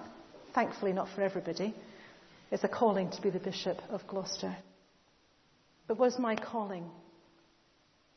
thankfully 0.53 0.93
not 0.93 1.09
for 1.15 1.21
everybody, 1.21 1.73
it's 2.51 2.63
a 2.63 2.67
calling 2.67 3.09
to 3.11 3.21
be 3.21 3.29
the 3.29 3.39
Bishop 3.39 3.77
of 3.89 4.05
Gloucester. 4.07 4.55
But 5.87 5.97
what 5.97 6.13
is 6.13 6.19
my 6.19 6.35
calling? 6.35 6.89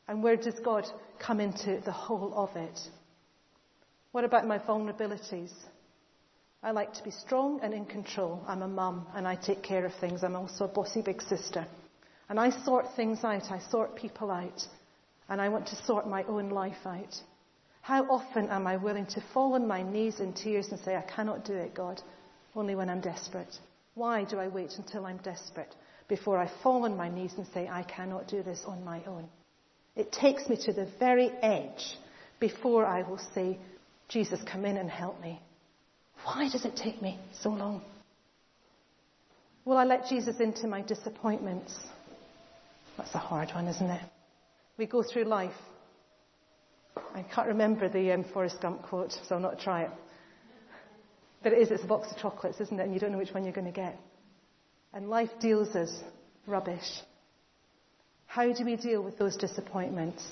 And 0.07 0.23
where 0.23 0.37
does 0.37 0.59
God 0.63 0.85
come 1.19 1.39
into 1.39 1.81
the 1.83 1.91
whole 1.91 2.33
of 2.35 2.55
it? 2.55 2.79
What 4.11 4.23
about 4.23 4.47
my 4.47 4.59
vulnerabilities? 4.59 5.51
I 6.63 6.71
like 6.71 6.93
to 6.93 7.03
be 7.03 7.11
strong 7.11 7.59
and 7.61 7.73
in 7.73 7.85
control. 7.85 8.43
I'm 8.47 8.61
a 8.61 8.67
mum 8.67 9.07
and 9.13 9.27
I 9.27 9.35
take 9.35 9.61
care 9.61 9.85
of 9.85 9.93
things. 9.95 10.23
I'm 10.23 10.35
also 10.35 10.65
a 10.65 10.67
bossy 10.67 11.01
big 11.01 11.21
sister. 11.21 11.67
And 12.29 12.39
I 12.39 12.49
sort 12.49 12.85
things 12.95 13.23
out. 13.23 13.51
I 13.51 13.59
sort 13.69 13.95
people 13.95 14.31
out. 14.31 14.61
And 15.29 15.41
I 15.41 15.49
want 15.49 15.67
to 15.67 15.85
sort 15.85 16.07
my 16.07 16.23
own 16.23 16.49
life 16.49 16.85
out. 16.85 17.15
How 17.81 18.03
often 18.05 18.49
am 18.49 18.67
I 18.67 18.75
willing 18.75 19.05
to 19.07 19.23
fall 19.33 19.53
on 19.53 19.67
my 19.67 19.81
knees 19.81 20.19
in 20.19 20.33
tears 20.33 20.67
and 20.71 20.79
say, 20.81 20.95
I 20.95 21.03
cannot 21.03 21.45
do 21.45 21.53
it, 21.53 21.73
God, 21.73 22.01
only 22.55 22.75
when 22.75 22.89
I'm 22.89 23.01
desperate? 23.01 23.55
Why 23.93 24.25
do 24.25 24.39
I 24.39 24.47
wait 24.47 24.73
until 24.77 25.05
I'm 25.05 25.17
desperate 25.17 25.73
before 26.09 26.37
I 26.37 26.51
fall 26.63 26.83
on 26.83 26.97
my 26.97 27.07
knees 27.07 27.33
and 27.37 27.47
say, 27.53 27.67
I 27.67 27.83
cannot 27.83 28.27
do 28.27 28.43
this 28.43 28.61
on 28.65 28.83
my 28.83 29.01
own? 29.05 29.29
It 29.95 30.11
takes 30.11 30.49
me 30.49 30.57
to 30.65 30.73
the 30.73 30.89
very 30.99 31.29
edge 31.41 31.97
before 32.39 32.85
I 32.85 33.03
will 33.03 33.21
say, 33.33 33.57
Jesus, 34.09 34.39
come 34.49 34.65
in 34.65 34.77
and 34.77 34.89
help 34.89 35.19
me. 35.21 35.41
Why 36.23 36.49
does 36.49 36.65
it 36.65 36.75
take 36.75 37.01
me 37.01 37.19
so 37.41 37.49
long? 37.49 37.81
Will 39.65 39.77
I 39.77 39.83
let 39.83 40.07
Jesus 40.07 40.39
into 40.39 40.67
my 40.67 40.81
disappointments? 40.81 41.75
That's 42.97 43.13
a 43.13 43.19
hard 43.19 43.49
one, 43.53 43.67
isn't 43.67 43.89
it? 43.89 44.01
We 44.77 44.85
go 44.85 45.03
through 45.03 45.25
life. 45.25 45.51
I 47.13 47.23
can't 47.23 47.47
remember 47.47 47.89
the 47.89 48.13
um, 48.13 48.25
Forrest 48.33 48.61
Gump 48.61 48.83
quote, 48.83 49.11
so 49.11 49.35
I'll 49.35 49.41
not 49.41 49.59
try 49.59 49.83
it. 49.83 49.91
But 51.43 51.53
it 51.53 51.59
is, 51.59 51.71
it's 51.71 51.83
a 51.83 51.87
box 51.87 52.11
of 52.11 52.17
chocolates, 52.17 52.59
isn't 52.61 52.79
it? 52.79 52.83
And 52.83 52.93
you 52.93 52.99
don't 52.99 53.11
know 53.11 53.17
which 53.17 53.33
one 53.33 53.43
you're 53.43 53.53
going 53.53 53.67
to 53.67 53.73
get. 53.73 53.99
And 54.93 55.09
life 55.09 55.29
deals 55.39 55.75
us 55.75 55.91
rubbish. 56.47 57.01
How 58.25 58.51
do 58.51 58.65
we 58.65 58.75
deal 58.75 59.01
with 59.01 59.17
those 59.17 59.35
disappointments? 59.35 60.25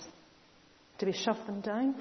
Do 0.98 1.06
we 1.06 1.14
shove 1.14 1.46
them 1.46 1.62
down? 1.62 1.96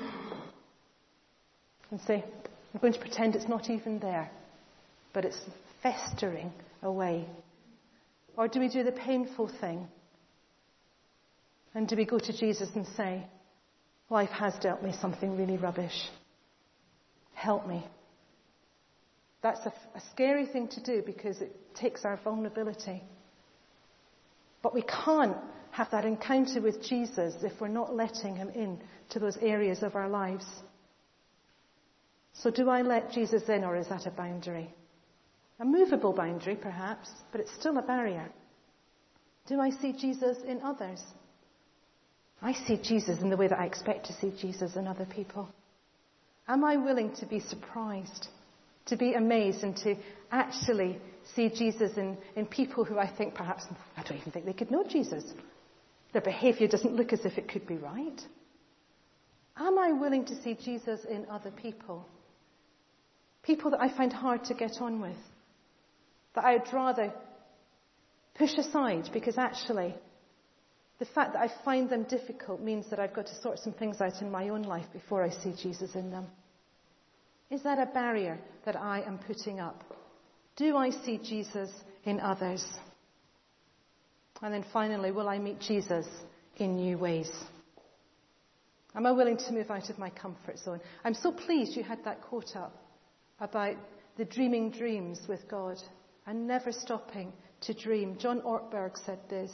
And 1.91 2.01
say, 2.01 2.25
I'm 2.73 2.81
going 2.81 2.93
to 2.93 3.01
pretend 3.01 3.37
it's 3.37 3.49
not 3.49 3.71
even 3.71 3.99
there, 3.99 4.31
but 5.13 5.25
it's 5.25 5.39
festering 5.83 6.53
away. 6.83 7.27
Or 8.37 8.49
do 8.49 8.59
we 8.61 8.69
do 8.69 8.83
the 8.83 8.93
painful 8.93 9.51
thing? 9.61 9.87
And 11.75 11.89
do 11.89 11.97
we 11.97 12.05
go 12.05 12.19
to 12.19 12.37
Jesus 12.37 12.71
and 12.75 12.87
say, 12.97 13.25
Life 14.11 14.31
has 14.31 14.55
dealt 14.61 14.83
me 14.83 14.93
something 15.01 15.37
really 15.37 15.57
rubbish. 15.57 16.09
Help 17.35 17.67
me. 17.67 17.85
That's 19.43 19.61
a, 19.67 19.73
a, 19.95 20.01
scary 20.13 20.47
thing 20.47 20.69
to 20.69 20.83
do 20.83 21.03
because 21.05 21.41
it 21.41 21.55
takes 21.75 22.05
our 22.05 22.19
vulnerability. 22.23 23.03
But 24.63 24.75
we 24.75 24.83
can't 24.83 25.37
have 25.71 25.91
that 25.91 26.05
encounter 26.05 26.61
with 26.61 26.83
Jesus 26.83 27.35
if 27.43 27.61
we're 27.61 27.69
not 27.69 27.95
letting 27.95 28.37
him 28.37 28.51
in 28.51 28.79
to 29.11 29.19
those 29.19 29.37
areas 29.39 29.83
of 29.83 29.97
our 29.97 30.09
lives. 30.09 30.47
So 32.35 32.51
do 32.51 32.69
I 32.69 32.83
let 32.83 33.13
Jesus 33.13 33.49
in 33.49 33.65
or 33.65 33.77
is 33.77 33.89
that 33.89 34.07
a 34.07 34.11
boundary? 34.11 34.69
A 35.61 35.65
movable 35.65 36.13
boundary, 36.13 36.57
perhaps, 36.57 37.09
but 37.31 37.41
it's 37.41 37.55
still 37.55 37.79
a 37.79 37.83
barrier. 37.83 38.29
Do 39.47 39.61
I 39.61 39.71
see 39.71 39.93
Jesus 39.93 40.39
in 40.47 40.61
others? 40.63 41.01
I 42.43 42.53
see 42.53 42.77
Jesus 42.77 43.21
in 43.21 43.31
the 43.31 43.37
way 43.37 43.49
that 43.49 43.59
I 43.59 43.67
expect 43.67 44.07
to 44.07 44.13
see 44.15 44.33
Jesus 44.39 44.77
in 44.77 44.87
other 44.87 45.07
people. 45.07 45.49
Am 46.49 46.65
I 46.65 46.77
willing 46.77 47.15
to 47.17 47.27
be 47.27 47.41
surprised, 47.41 48.29
to 48.87 48.97
be 48.97 49.15
amazed, 49.15 49.63
and 49.63 49.77
to 49.79 49.97
actually 50.31 50.99
see 51.35 51.49
Jesus 51.49 51.97
in, 51.97 52.19
in 52.37 52.47
people 52.47 52.85
who 52.85 52.99
I 52.99 53.09
think 53.09 53.35
perhaps, 53.35 53.65
I 53.97 54.03
don't 54.03 54.19
even 54.19 54.33
think 54.33 54.45
they 54.45 54.53
could 54.53 54.71
know 54.71 54.85
Jesus? 54.85 55.25
Their 56.13 56.23
behavior 56.23 56.69
doesn't 56.69 56.95
look 56.95 57.13
as 57.13 57.25
if 57.25 57.39
it 57.39 57.49
could 57.49 57.67
be 57.67 57.77
right. 57.77 58.21
Am 59.57 59.79
I 59.79 59.93
willing 59.93 60.25
to 60.27 60.43
see 60.43 60.55
Jesus 60.55 61.01
in 61.09 61.27
other 61.31 61.51
people? 61.51 62.07
People 63.45 63.71
that 63.73 63.81
I 63.81 63.95
find 63.95 64.13
hard 64.13 64.45
to 64.45 64.55
get 64.55 64.81
on 64.81 65.01
with. 65.01 65.17
That 66.35 66.45
I'd 66.45 66.73
rather 66.73 67.13
push 68.35 68.55
aside 68.55 69.11
because 69.13 69.39
actually 69.39 69.95
the 70.99 71.05
fact 71.07 71.35
that 71.35 71.41
I 71.41 71.65
find 71.65 71.89
them 71.91 72.05
difficult 72.05 72.61
means 72.61 72.89
that 72.91 72.99
I've 72.99 73.15
got 73.15 73.27
to 73.27 73.41
sort 73.43 73.59
some 73.59 73.73
things 73.73 74.01
out 74.01 74.23
in 74.23 74.31
my 74.31 74.49
own 74.49 74.63
life 74.63 74.87
before 74.93 75.23
I 75.23 75.31
see 75.31 75.53
Jesus 75.61 75.95
in 75.95 76.11
them. 76.11 76.27
Is 77.51 77.63
that 77.63 77.79
a 77.79 77.93
barrier 77.93 78.39
that 78.65 78.77
I 78.77 79.03
am 79.03 79.19
putting 79.19 79.61
up? 79.61 79.85
Do 80.57 80.77
I 80.77 80.91
see 80.91 81.19
Jesus 81.19 81.71
in 82.05 82.21
others? 82.21 82.65
And 84.41 84.53
then 84.53 84.65
finally, 84.73 85.11
will 85.11 85.29
I 85.29 85.39
meet 85.39 85.61
Jesus 85.61 86.07
in 86.57 86.77
new 86.77 86.97
ways? 86.97 87.31
Am 88.95 89.07
I 89.07 89.13
willing 89.13 89.37
to 89.37 89.53
move 89.53 89.71
out 89.71 89.91
of 89.91 89.99
my 89.99 90.11
comfort 90.11 90.59
zone? 90.59 90.81
I'm 91.05 91.15
so 91.15 91.33
pleased 91.33 91.77
you 91.77 91.83
had 91.83 92.05
that 92.05 92.23
quote 92.23 92.55
up 92.55 92.84
about 93.41 93.77
the 94.17 94.25
dreaming 94.25 94.71
dreams 94.71 95.21
with 95.29 95.49
God 95.49 95.77
and 96.27 96.47
never 96.47 96.73
stopping 96.73 97.33
to 97.63 97.75
dream. 97.75 98.17
John 98.19 98.41
Ortberg 98.43 98.97
said 99.05 99.19
this 99.29 99.51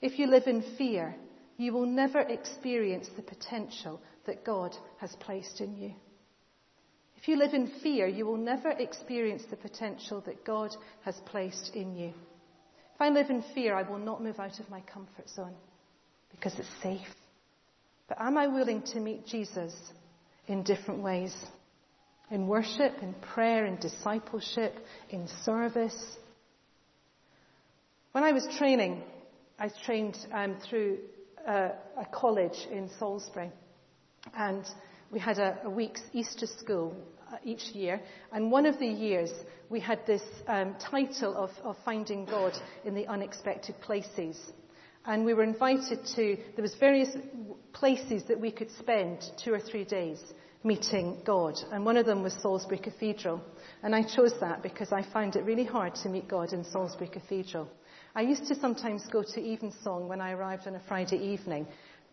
If 0.00 0.18
you 0.18 0.26
live 0.26 0.46
in 0.46 0.64
fear, 0.76 1.14
you 1.56 1.72
will 1.72 1.86
never 1.86 2.20
experience 2.20 3.08
the 3.16 3.22
potential 3.22 4.00
that 4.26 4.44
God 4.44 4.76
has 4.98 5.14
placed 5.20 5.60
in 5.60 5.76
you. 5.76 5.94
If 7.16 7.28
you 7.28 7.36
live 7.36 7.54
in 7.54 7.70
fear, 7.82 8.06
you 8.06 8.26
will 8.26 8.36
never 8.36 8.70
experience 8.70 9.44
the 9.48 9.56
potential 9.56 10.20
that 10.26 10.44
God 10.44 10.76
has 11.04 11.14
placed 11.26 11.70
in 11.74 11.96
you. 11.96 12.08
If 12.08 13.00
I 13.00 13.08
live 13.08 13.30
in 13.30 13.42
fear, 13.54 13.74
I 13.74 13.82
will 13.82 13.98
not 13.98 14.22
move 14.22 14.38
out 14.38 14.60
of 14.60 14.68
my 14.68 14.80
comfort 14.82 15.28
zone 15.30 15.54
because 16.30 16.58
it's 16.58 16.68
safe. 16.82 17.00
But 18.08 18.20
am 18.20 18.36
I 18.36 18.46
willing 18.48 18.82
to 18.92 19.00
meet 19.00 19.26
Jesus 19.26 19.72
in 20.48 20.64
different 20.64 21.02
ways? 21.02 21.34
In 22.34 22.48
worship, 22.48 22.94
in 23.00 23.14
prayer, 23.32 23.64
in 23.64 23.76
discipleship, 23.76 24.74
in 25.08 25.28
service. 25.44 26.16
When 28.10 28.24
I 28.24 28.32
was 28.32 28.44
training, 28.58 29.04
I 29.56 29.70
trained 29.86 30.18
um, 30.32 30.56
through 30.68 30.98
uh, 31.46 31.68
a 31.96 32.04
college 32.12 32.66
in 32.72 32.90
Salisbury. 32.98 33.52
And 34.36 34.64
we 35.12 35.20
had 35.20 35.38
a, 35.38 35.60
a 35.62 35.70
week's 35.70 36.02
Easter 36.12 36.48
school 36.48 36.96
uh, 37.32 37.36
each 37.44 37.66
year. 37.66 38.00
And 38.32 38.50
one 38.50 38.66
of 38.66 38.80
the 38.80 38.88
years, 38.88 39.30
we 39.70 39.78
had 39.78 40.04
this 40.04 40.22
um, 40.48 40.74
title 40.80 41.36
of, 41.36 41.50
of 41.62 41.76
Finding 41.84 42.24
God 42.24 42.54
in 42.84 42.96
the 42.96 43.06
Unexpected 43.06 43.80
Places. 43.80 44.36
And 45.06 45.24
we 45.24 45.34
were 45.34 45.44
invited 45.44 46.00
to, 46.16 46.36
there 46.56 46.62
was 46.62 46.74
various 46.80 47.10
places 47.72 48.24
that 48.26 48.40
we 48.40 48.50
could 48.50 48.72
spend 48.72 49.20
two 49.44 49.54
or 49.54 49.60
three 49.60 49.84
days 49.84 50.20
meeting 50.64 51.20
God. 51.24 51.54
And 51.70 51.84
one 51.84 51.96
of 51.96 52.06
them 52.06 52.22
was 52.22 52.32
Salisbury 52.40 52.78
Cathedral. 52.78 53.40
And 53.82 53.94
I 53.94 54.02
chose 54.02 54.32
that 54.40 54.62
because 54.62 54.90
I 54.92 55.02
found 55.12 55.36
it 55.36 55.44
really 55.44 55.64
hard 55.64 55.94
to 55.96 56.08
meet 56.08 56.26
God 56.26 56.52
in 56.52 56.64
Salisbury 56.64 57.08
Cathedral. 57.08 57.68
I 58.16 58.22
used 58.22 58.46
to 58.48 58.54
sometimes 58.54 59.06
go 59.12 59.22
to 59.22 59.40
Evensong 59.40 60.08
when 60.08 60.20
I 60.20 60.32
arrived 60.32 60.66
on 60.66 60.74
a 60.74 60.82
Friday 60.88 61.18
evening. 61.18 61.66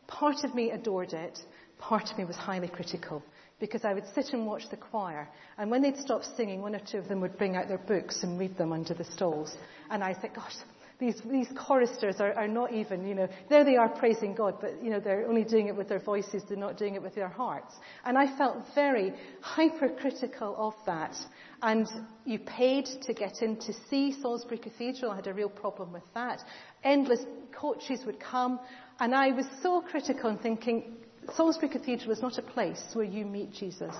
Part 0.07 0.43
of 0.43 0.53
me 0.53 0.71
adored 0.71 1.13
it, 1.13 1.39
part 1.77 2.11
of 2.11 2.17
me 2.17 2.25
was 2.25 2.35
highly 2.35 2.67
critical 2.67 3.23
because 3.61 3.85
I 3.85 3.93
would 3.93 4.05
sit 4.15 4.33
and 4.33 4.45
watch 4.45 4.63
the 4.71 4.75
choir, 4.75 5.29
and 5.57 5.69
when 5.69 5.83
they'd 5.83 5.95
stop 5.95 6.23
singing, 6.35 6.61
one 6.61 6.75
or 6.75 6.79
two 6.79 6.97
of 6.97 7.07
them 7.07 7.21
would 7.21 7.37
bring 7.37 7.55
out 7.55 7.67
their 7.67 7.77
books 7.77 8.23
and 8.23 8.39
read 8.39 8.57
them 8.57 8.73
under 8.73 8.95
the 8.95 9.05
stalls. 9.05 9.55
And 9.91 10.03
I 10.03 10.15
think, 10.15 10.33
gosh, 10.33 10.55
these, 11.01 11.19
these 11.25 11.47
choristers 11.57 12.17
are, 12.19 12.31
are 12.33 12.47
not 12.47 12.71
even, 12.71 13.07
you 13.07 13.15
know, 13.15 13.27
there 13.49 13.65
they 13.65 13.75
are 13.75 13.89
praising 13.89 14.35
God, 14.35 14.57
but, 14.61 14.81
you 14.83 14.91
know, 14.91 14.99
they're 14.99 15.27
only 15.27 15.43
doing 15.43 15.67
it 15.67 15.75
with 15.75 15.89
their 15.89 15.99
voices, 15.99 16.43
they're 16.47 16.55
not 16.55 16.77
doing 16.77 16.93
it 16.93 17.01
with 17.01 17.15
their 17.15 17.27
hearts. 17.27 17.73
And 18.05 18.19
I 18.19 18.37
felt 18.37 18.57
very 18.75 19.11
hypercritical 19.41 20.55
of 20.55 20.75
that. 20.85 21.15
And 21.63 21.87
you 22.23 22.37
paid 22.37 22.85
to 23.01 23.13
get 23.15 23.41
in 23.41 23.57
to 23.61 23.73
see 23.89 24.15
Salisbury 24.21 24.59
Cathedral. 24.59 25.11
I 25.11 25.15
had 25.15 25.25
a 25.25 25.33
real 25.33 25.49
problem 25.49 25.91
with 25.91 26.03
that. 26.13 26.39
Endless 26.83 27.21
coaches 27.51 28.01
would 28.05 28.19
come, 28.19 28.59
and 28.99 29.15
I 29.15 29.31
was 29.31 29.47
so 29.63 29.81
critical 29.81 30.29
and 30.29 30.39
thinking, 30.39 30.97
Salisbury 31.35 31.69
Cathedral 31.69 32.11
is 32.11 32.21
not 32.21 32.37
a 32.37 32.43
place 32.43 32.81
where 32.93 33.05
you 33.05 33.25
meet 33.25 33.51
Jesus. 33.51 33.95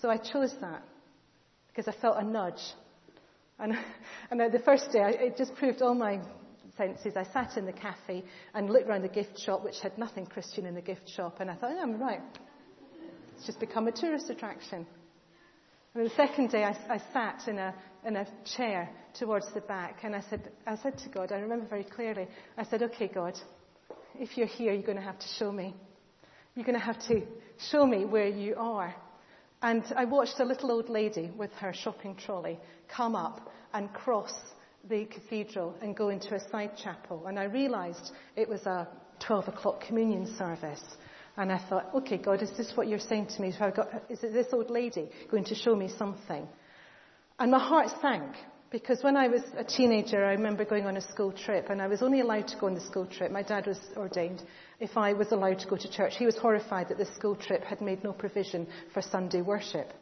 So 0.00 0.08
I 0.08 0.18
chose 0.18 0.54
that 0.60 0.84
because 1.66 1.92
I 1.92 2.00
felt 2.00 2.16
a 2.18 2.24
nudge. 2.24 2.62
And, 3.62 3.78
and 4.30 4.42
uh, 4.42 4.48
the 4.48 4.58
first 4.58 4.92
day, 4.92 5.16
it 5.18 5.36
just 5.38 5.54
proved 5.54 5.80
all 5.80 5.94
my 5.94 6.20
senses. 6.76 7.14
I 7.16 7.24
sat 7.32 7.56
in 7.56 7.64
the 7.64 7.72
cafe 7.72 8.24
and 8.54 8.68
looked 8.68 8.88
around 8.88 9.02
the 9.02 9.08
gift 9.08 9.38
shop, 9.38 9.64
which 9.64 9.80
had 9.80 9.96
nothing 9.96 10.26
Christian 10.26 10.66
in 10.66 10.74
the 10.74 10.82
gift 10.82 11.08
shop, 11.08 11.40
and 11.40 11.50
I 11.50 11.54
thought, 11.54 11.70
yeah, 11.70 11.82
I'm 11.82 11.98
right. 12.00 12.20
It's 13.36 13.46
just 13.46 13.60
become 13.60 13.86
a 13.88 13.92
tourist 13.92 14.28
attraction. 14.30 14.86
And 15.94 16.06
the 16.06 16.14
second 16.14 16.50
day, 16.50 16.64
I, 16.64 16.76
I 16.88 16.98
sat 17.12 17.48
in 17.48 17.58
a, 17.58 17.74
in 18.06 18.16
a 18.16 18.26
chair 18.56 18.90
towards 19.18 19.46
the 19.54 19.60
back, 19.60 19.98
and 20.02 20.16
I 20.16 20.22
said, 20.28 20.50
I 20.66 20.76
said 20.76 20.98
to 20.98 21.08
God, 21.08 21.32
I 21.32 21.36
remember 21.36 21.66
very 21.66 21.84
clearly, 21.84 22.26
I 22.56 22.64
said, 22.64 22.82
okay, 22.82 23.08
God, 23.08 23.38
if 24.18 24.36
you're 24.36 24.46
here, 24.46 24.72
you're 24.72 24.82
going 24.82 24.96
to 24.96 25.04
have 25.04 25.18
to 25.18 25.28
show 25.38 25.52
me. 25.52 25.74
You're 26.54 26.66
going 26.66 26.78
to 26.78 26.84
have 26.84 27.00
to 27.08 27.22
show 27.70 27.86
me 27.86 28.04
where 28.04 28.28
you 28.28 28.54
are. 28.56 28.94
And 29.62 29.84
I 29.96 30.04
watched 30.04 30.40
a 30.40 30.44
little 30.44 30.72
old 30.72 30.88
lady 30.88 31.30
with 31.36 31.52
her 31.52 31.72
shopping 31.72 32.16
trolley 32.16 32.58
come 32.88 33.14
up 33.14 33.48
and 33.72 33.92
cross 33.92 34.34
the 34.88 35.04
cathedral 35.04 35.76
and 35.80 35.96
go 35.96 36.08
into 36.08 36.34
a 36.34 36.50
side 36.50 36.72
chapel. 36.76 37.26
And 37.28 37.38
I 37.38 37.44
realized 37.44 38.10
it 38.34 38.48
was 38.48 38.66
a 38.66 38.88
12 39.24 39.48
o'clock 39.48 39.84
communion 39.86 40.34
service. 40.36 40.82
And 41.36 41.52
I 41.52 41.58
thought, 41.68 41.90
okay, 41.94 42.18
God, 42.18 42.42
is 42.42 42.50
this 42.56 42.72
what 42.74 42.88
you're 42.88 42.98
saying 42.98 43.28
to 43.36 43.40
me? 43.40 43.54
Got, 43.58 43.88
is 44.10 44.22
it 44.24 44.32
this 44.32 44.48
old 44.52 44.68
lady 44.68 45.08
going 45.30 45.44
to 45.44 45.54
show 45.54 45.76
me 45.76 45.88
something? 45.96 46.46
And 47.38 47.50
my 47.50 47.60
heart 47.60 47.88
sank 48.02 48.34
because 48.72 49.04
when 49.04 49.18
I 49.18 49.28
was 49.28 49.42
a 49.58 49.62
teenager, 49.62 50.24
I 50.24 50.32
remember 50.32 50.64
going 50.64 50.86
on 50.86 50.96
a 50.96 51.00
school 51.12 51.30
trip, 51.30 51.68
and 51.68 51.80
I 51.80 51.86
was 51.86 52.02
only 52.02 52.20
allowed 52.20 52.48
to 52.48 52.56
go 52.58 52.66
on 52.66 52.74
the 52.74 52.80
school 52.80 53.06
trip. 53.06 53.30
My 53.30 53.42
dad 53.42 53.66
was 53.66 53.78
ordained. 53.96 54.42
If 54.80 54.96
I 54.96 55.12
was 55.12 55.30
allowed 55.30 55.58
to 55.60 55.68
go 55.68 55.76
to 55.76 55.90
church, 55.90 56.14
he 56.16 56.24
was 56.24 56.38
horrified 56.38 56.88
that 56.88 56.96
the 56.96 57.14
school 57.14 57.36
trip 57.36 57.62
had 57.62 57.82
made 57.82 58.02
no 58.02 58.14
provision 58.14 58.66
for 58.94 59.02
Sunday 59.02 59.42
worship. 59.42 59.92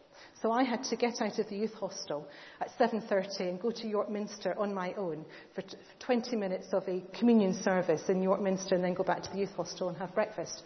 So 0.41 0.53
I 0.53 0.63
had 0.63 0.85
to 0.85 0.97
get 0.97 1.21
out 1.21 1.39
of 1.39 1.49
the 1.49 1.57
youth 1.57 1.75
hostel 1.75 2.29
at 2.61 2.71
7.30 2.79 3.41
and 3.41 3.61
go 3.61 3.73
to 3.73 3.89
York 3.89 4.09
Minster 4.09 4.55
on 4.57 4.73
my 4.73 4.93
own 4.95 5.25
for 5.55 5.63
20 5.99 6.37
minutes 6.37 6.69
of 6.73 6.85
a 6.89 7.03
communion 7.19 7.55
service 7.55 8.03
in 8.09 8.23
York 8.23 8.41
Minster 8.41 8.77
and 8.77 8.85
then 8.85 8.95
go 8.95 9.03
back 9.03 9.23
to 9.25 9.31
the 9.31 9.39
youth 9.39 9.55
hostel 9.57 9.89
and 9.89 9.99
have 9.99 10.15
breakfast. 10.15 10.63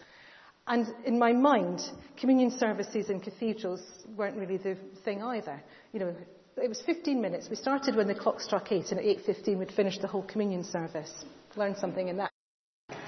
And 0.67 0.87
in 1.05 1.17
my 1.17 1.33
mind, 1.33 1.81
communion 2.17 2.51
services 2.51 3.09
in 3.09 3.19
cathedrals 3.19 3.81
weren't 4.15 4.37
really 4.37 4.57
the 4.57 4.77
thing 5.03 5.23
either. 5.23 5.61
You 5.93 5.99
know, 5.99 6.15
it 6.63 6.69
was 6.69 6.81
15 6.85 7.21
minutes. 7.21 7.49
We 7.49 7.55
started 7.55 7.95
when 7.95 8.07
the 8.07 8.15
clock 8.15 8.39
struck 8.39 8.71
8 8.71 8.91
and 8.91 8.99
at 8.99 9.05
8.15 9.05 9.59
we'd 9.59 9.71
finished 9.71 10.01
the 10.01 10.07
whole 10.07 10.23
communion 10.23 10.63
service. 10.63 11.11
Learned 11.55 11.77
something 11.77 12.07
in 12.07 12.17
that. 12.17 12.31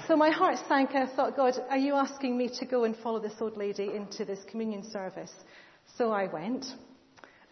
So 0.06 0.16
my 0.16 0.30
heart 0.30 0.56
sank 0.68 0.90
and 0.94 1.08
I 1.08 1.14
thought, 1.14 1.36
God, 1.36 1.54
are 1.70 1.78
you 1.78 1.94
asking 1.94 2.36
me 2.36 2.48
to 2.58 2.66
go 2.66 2.84
and 2.84 2.96
follow 2.96 3.20
this 3.20 3.34
old 3.40 3.56
lady 3.56 3.94
into 3.94 4.24
this 4.24 4.40
communion 4.50 4.82
service? 4.90 5.32
So 5.96 6.10
I 6.12 6.26
went. 6.26 6.66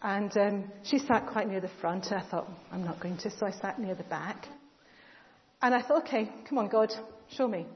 And 0.01 0.35
um, 0.37 0.71
she 0.83 0.99
sat 0.99 1.27
quite 1.27 1.47
near 1.47 1.61
the 1.61 1.71
front. 1.81 2.07
And 2.07 2.21
I 2.21 2.29
thought, 2.29 2.47
I'm 2.71 2.83
not 2.83 2.99
going 2.99 3.17
to. 3.17 3.31
So 3.31 3.45
I 3.45 3.51
sat 3.51 3.79
near 3.79 3.95
the 3.95 4.03
back. 4.03 4.47
And 5.61 5.73
I 5.73 5.81
thought, 5.81 6.03
okay, 6.03 6.29
come 6.47 6.57
on, 6.57 6.67
God, 6.67 6.93
show 7.29 7.47
me. 7.47 7.59
And 7.59 7.67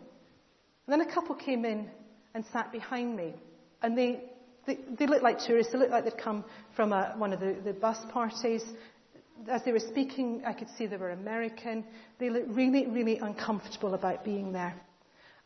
then 0.88 1.02
a 1.02 1.12
couple 1.14 1.36
came 1.36 1.66
in 1.66 1.90
and 2.36 2.46
sat 2.54 2.72
behind 2.72 3.16
me. 3.16 3.34
And 3.82 3.98
they 3.98 4.31
they, 4.66 4.80
they 4.98 5.08
looked 5.08 5.24
like 5.24 5.40
tourists. 5.40 5.74
They 5.74 5.80
looked 5.80 5.92
like 5.92 6.04
they'd 6.04 6.18
come 6.18 6.46
from 6.76 6.94
a, 6.94 7.14
one 7.18 7.34
of 7.34 7.40
the, 7.40 7.58
the 7.64 7.74
bus 7.74 7.98
parties. 8.12 8.64
As 9.50 9.64
they 9.64 9.72
were 9.72 9.80
speaking, 9.80 10.44
I 10.46 10.54
could 10.54 10.68
see 10.78 10.86
they 10.86 10.98
were 10.98 11.12
American. 11.12 11.84
They 12.20 12.30
looked 12.30 12.50
really, 12.50 12.86
really 12.88 13.18
uncomfortable 13.18 13.96
about 13.96 14.24
being 14.24 14.52
there. 14.52 14.76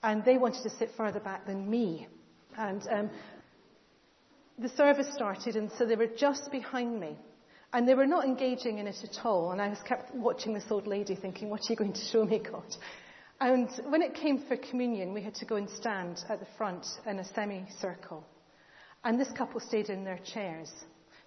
And 0.04 0.24
they 0.26 0.38
wanted 0.38 0.64
to 0.64 0.70
sit 0.70 0.92
further 0.98 1.20
back 1.20 1.46
than 1.48 1.70
me. 1.70 2.08
And 2.58 2.82
um, 2.92 3.10
the 4.60 4.70
service 4.70 5.08
started, 5.14 5.56
and 5.56 5.72
so 5.78 5.86
they 5.86 5.96
were 5.96 6.08
just 6.08 6.52
behind 6.52 7.00
me. 7.00 7.18
And 7.74 7.88
they 7.88 7.94
were 7.94 8.06
not 8.06 8.26
engaging 8.26 8.78
in 8.80 8.88
it 8.88 8.98
at 9.04 9.26
all. 9.26 9.52
And 9.52 9.62
I 9.62 9.70
was 9.70 9.80
kept 9.86 10.14
watching 10.14 10.54
this 10.54 10.66
old 10.70 10.88
lady 10.88 11.16
thinking, 11.16 11.50
what 11.50 11.62
are 11.62 11.72
you 11.74 11.76
going 11.76 11.94
to 11.94 12.06
show 12.12 12.26
me, 12.26 12.40
God? 12.40 12.76
And 13.42 13.70
when 13.90 14.02
it 14.02 14.14
came 14.14 14.44
for 14.48 14.56
communion, 14.56 15.14
we 15.14 15.22
had 15.22 15.36
to 15.36 15.46
go 15.46 15.58
and 15.58 15.70
stand 15.70 16.20
at 16.30 16.40
the 16.40 16.48
front 16.58 16.86
in 17.06 17.20
a 17.20 17.26
semicircle. 17.34 18.26
And 19.06 19.20
this 19.20 19.30
couple 19.38 19.62
stayed 19.62 19.90
in 19.90 20.04
their 20.04 20.20
chairs. 20.34 20.70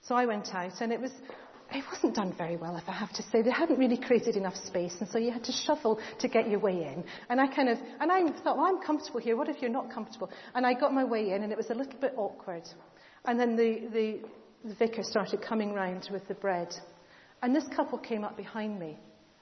So 0.03 0.15
I 0.15 0.27
went 0.27 0.55
out, 0.55 0.81
and 0.81 0.93
it 0.93 1.01
was 1.01 1.13
it 1.71 1.85
wasn't 1.93 2.15
done 2.15 2.35
very 2.37 2.57
well, 2.57 2.77
if 2.77 2.89
I 2.89 2.93
have 2.93 3.13
to 3.13 3.23
say. 3.25 3.43
They 3.43 3.51
hadn't 3.51 3.79
really 3.79 3.99
created 3.99 4.37
enough 4.37 4.57
space, 4.57 4.97
and 5.01 5.09
so 5.09 5.19
you 5.19 5.31
had 5.31 5.45
to 5.45 5.53
shuffle 5.53 6.01
to 6.19 6.29
get 6.29 6.49
your 6.49 6.61
way 6.61 6.85
in. 6.85 7.05
And 7.29 7.41
I 7.41 7.47
kind 7.47 7.69
of, 7.69 7.79
and 8.01 8.11
I 8.11 8.23
thought, 8.43 8.57
well, 8.57 8.67
I'm 8.67 8.81
comfortable 8.81 9.21
here. 9.21 9.37
What 9.37 9.49
if 9.49 9.61
you're 9.61 9.71
not 9.71 9.93
comfortable? 9.93 10.31
And 10.55 10.67
I 10.67 10.73
got 10.73 10.95
my 10.95 11.05
way 11.05 11.33
in, 11.33 11.43
and 11.43 11.53
it 11.53 11.59
was 11.59 11.69
a 11.69 11.75
little 11.75 11.99
bit 12.01 12.15
awkward. 12.17 12.63
And 13.27 13.39
then 13.39 13.55
the, 13.55 13.83
the, 13.93 14.21
the 14.65 14.75
vicar 14.77 15.03
started 15.03 15.43
coming 15.43 15.75
round 15.75 16.09
with 16.11 16.27
the 16.27 16.35
bread. 16.35 16.75
And 17.43 17.55
this 17.55 17.69
couple 17.77 17.99
came 17.99 18.25
up 18.25 18.37
behind 18.37 18.81
me 18.81 18.97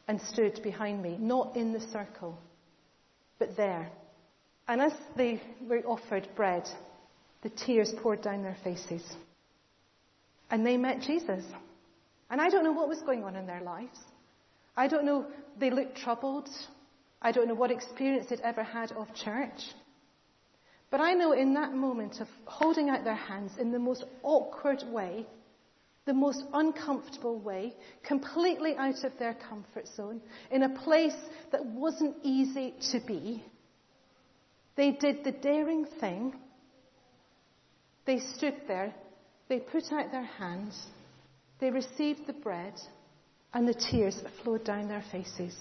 and 0.08 0.20
stood 0.20 0.60
behind 0.64 1.00
me, 1.00 1.16
not 1.20 1.56
in 1.56 1.72
the 1.72 1.80
circle, 1.92 2.36
but 3.38 3.56
there. 3.56 3.88
And 4.66 4.80
as 4.80 4.92
they 5.16 5.40
were 5.68 5.82
offered 5.86 6.28
bread, 6.34 6.68
the 7.46 7.64
tears 7.64 7.94
poured 8.02 8.22
down 8.22 8.42
their 8.42 8.56
faces. 8.64 9.04
And 10.50 10.66
they 10.66 10.76
met 10.76 11.00
Jesus. 11.02 11.44
And 12.28 12.40
I 12.40 12.50
don't 12.50 12.64
know 12.64 12.72
what 12.72 12.88
was 12.88 13.00
going 13.02 13.22
on 13.22 13.36
in 13.36 13.46
their 13.46 13.60
lives. 13.60 13.96
I 14.76 14.88
don't 14.88 15.04
know, 15.04 15.26
they 15.56 15.70
looked 15.70 15.96
troubled. 15.96 16.48
I 17.22 17.30
don't 17.30 17.46
know 17.46 17.54
what 17.54 17.70
experience 17.70 18.26
they'd 18.28 18.40
ever 18.40 18.64
had 18.64 18.90
of 18.90 19.14
church. 19.14 19.60
But 20.90 21.00
I 21.00 21.12
know 21.12 21.30
in 21.30 21.54
that 21.54 21.72
moment 21.72 22.20
of 22.20 22.26
holding 22.46 22.90
out 22.90 23.04
their 23.04 23.14
hands 23.14 23.52
in 23.60 23.70
the 23.70 23.78
most 23.78 24.04
awkward 24.24 24.82
way, 24.88 25.24
the 26.04 26.14
most 26.14 26.42
uncomfortable 26.52 27.38
way, 27.38 27.74
completely 28.02 28.74
out 28.76 29.04
of 29.04 29.12
their 29.20 29.34
comfort 29.48 29.86
zone, 29.94 30.20
in 30.50 30.64
a 30.64 30.78
place 30.80 31.16
that 31.52 31.64
wasn't 31.64 32.16
easy 32.24 32.74
to 32.90 32.98
be, 33.06 33.44
they 34.74 34.90
did 34.90 35.22
the 35.22 35.30
daring 35.30 35.86
thing 36.00 36.34
they 38.06 38.20
stood 38.20 38.54
there, 38.66 38.94
they 39.48 39.58
put 39.58 39.84
out 39.92 40.10
their 40.10 40.24
hands, 40.24 40.86
They 41.60 41.70
received 41.70 42.26
the 42.26 42.32
bread 42.32 42.74
and 43.54 43.66
the 43.66 43.74
tears 43.74 44.20
that 44.22 44.32
flowed 44.42 44.64
down 44.64 44.88
their 44.88 45.04
faces. 45.10 45.54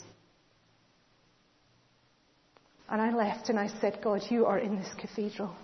And 2.90 3.02
I 3.02 3.12
left 3.16 3.50
and 3.50 3.58
I 3.58 3.68
said, 3.80 4.00
God, 4.04 4.22
you 4.30 4.46
are 4.46 4.60
in 4.60 4.76
this 4.76 4.94
cathedral 5.00 5.56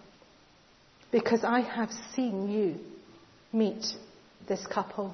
because 1.11 1.43
I 1.43 1.59
have 1.59 1.89
seen 2.15 2.49
you 2.49 2.79
meet 3.51 3.85
this 4.47 4.65
couple. 4.67 5.13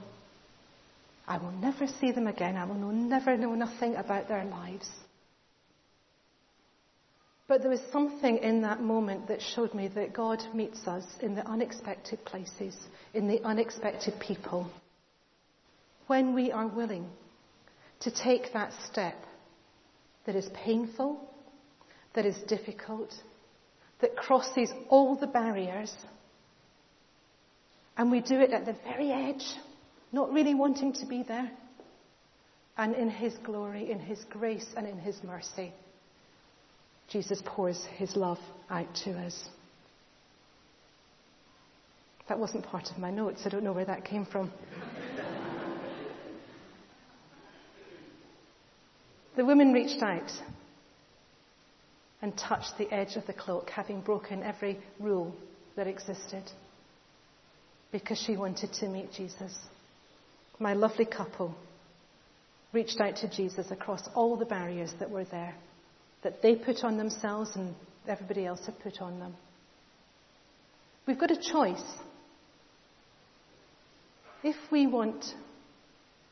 I 1.28 1.38
will 1.38 1.52
never 1.52 1.88
see 1.88 2.12
them 2.12 2.28
again. 2.28 2.56
I 2.56 2.66
will 2.66 2.76
know, 2.76 2.92
never 2.92 3.36
know 3.36 3.56
nothing 3.56 3.96
about 3.96 4.30
their 4.30 4.46
lives. 4.46 4.88
But 7.48 7.62
there 7.62 7.72
was 7.72 7.82
something 7.94 8.38
in 8.40 8.62
that 8.62 8.82
moment 8.82 9.30
that 9.30 9.42
showed 9.42 9.74
me 9.74 9.88
that 9.90 10.14
God 10.14 10.44
meets 10.54 10.86
us 10.86 11.06
in 11.22 11.34
the 11.34 11.48
unexpected 11.48 12.24
places, 12.26 12.76
in 13.14 13.28
the 13.28 13.42
unexpected 13.44 14.20
people. 14.20 14.70
When 16.08 16.34
we 16.34 16.52
are 16.52 16.68
willing 16.68 17.08
to 18.02 18.12
take 18.12 18.52
that 18.54 18.74
step 18.90 19.16
that 20.26 20.36
is 20.36 20.50
painful, 20.54 21.22
that 22.16 22.26
is 22.26 22.38
difficult, 22.48 23.14
that 24.02 24.18
crosses 24.18 24.70
all 24.90 25.16
the 25.16 25.28
barriers, 25.28 25.94
and 27.98 28.12
we 28.12 28.20
do 28.20 28.40
it 28.40 28.52
at 28.52 28.66
the 28.66 28.76
very 28.84 29.12
edge, 29.12 29.46
not 30.12 30.32
really 30.34 30.54
wanting 30.54 30.94
to 30.94 31.06
be 31.06 31.24
there, 31.24 31.50
and 32.78 32.94
in 32.94 33.10
His 33.10 33.34
glory, 33.44 33.90
in 33.90 34.00
His 34.00 34.24
grace, 34.30 34.68
and 34.76 34.86
in 34.86 35.00
His 35.00 35.24
mercy. 35.24 35.74
Jesus 37.10 37.42
pours 37.46 37.82
his 37.96 38.16
love 38.16 38.40
out 38.70 38.94
to 39.06 39.12
us. 39.12 39.48
That 42.28 42.38
wasn't 42.38 42.66
part 42.66 42.92
of 42.92 42.98
my 42.98 43.10
notes. 43.10 43.44
I 43.46 43.50
don't 43.50 43.64
know 43.64 43.72
where 43.72 43.86
that 43.86 44.04
came 44.04 44.26
from. 44.26 44.52
the 49.38 49.46
woman 49.46 49.72
reached 49.72 50.02
out 50.02 50.30
and 52.22 52.38
touched 52.38 52.78
the 52.78 52.92
edge 52.94 53.16
of 53.16 53.26
the 53.28 53.34
cloak, 53.34 53.70
having 53.70 54.02
broken 54.02 54.44
every 54.44 54.80
rule 55.00 55.34
that 55.78 55.88
existed, 55.88 56.44
because 57.92 58.18
she 58.18 58.36
wanted 58.36 58.74
to 58.74 58.88
meet 58.90 59.14
Jesus. 59.14 59.58
My 60.60 60.74
lovely 60.74 61.06
couple 61.06 61.56
reached 62.74 63.00
out 63.00 63.16
to 63.18 63.30
Jesus 63.30 63.72
across 63.72 64.02
all 64.16 64.36
the 64.36 64.46
barriers 64.46 64.94
that 65.00 65.10
were 65.10 65.26
there 65.26 65.56
that 66.24 66.42
they 66.42 66.56
put 66.56 66.84
on 66.84 66.98
themselves 66.98 67.52
and 67.56 67.76
everybody 68.08 68.46
else 68.46 68.66
had 68.66 68.80
put 68.80 69.02
on 69.02 69.20
them. 69.20 69.36
We've 71.08 71.20
got 71.20 71.32
a 71.32 71.38
choice. 71.38 71.84
If 74.44 74.56
we 74.72 74.88
want 74.88 75.26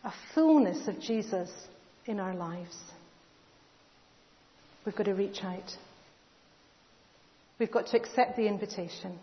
a 0.04 0.12
fullness 0.34 0.88
of 0.88 1.00
Jesus 1.00 1.50
in 2.06 2.20
our 2.20 2.36
lives, 2.36 2.78
we've 4.86 4.96
got 4.96 5.06
to 5.06 5.14
reach 5.14 5.44
out. 5.44 5.72
We've 7.58 7.72
got 7.72 7.88
to 7.88 7.98
accept 7.98 8.36
the 8.36 8.48
invitation. 8.48 9.18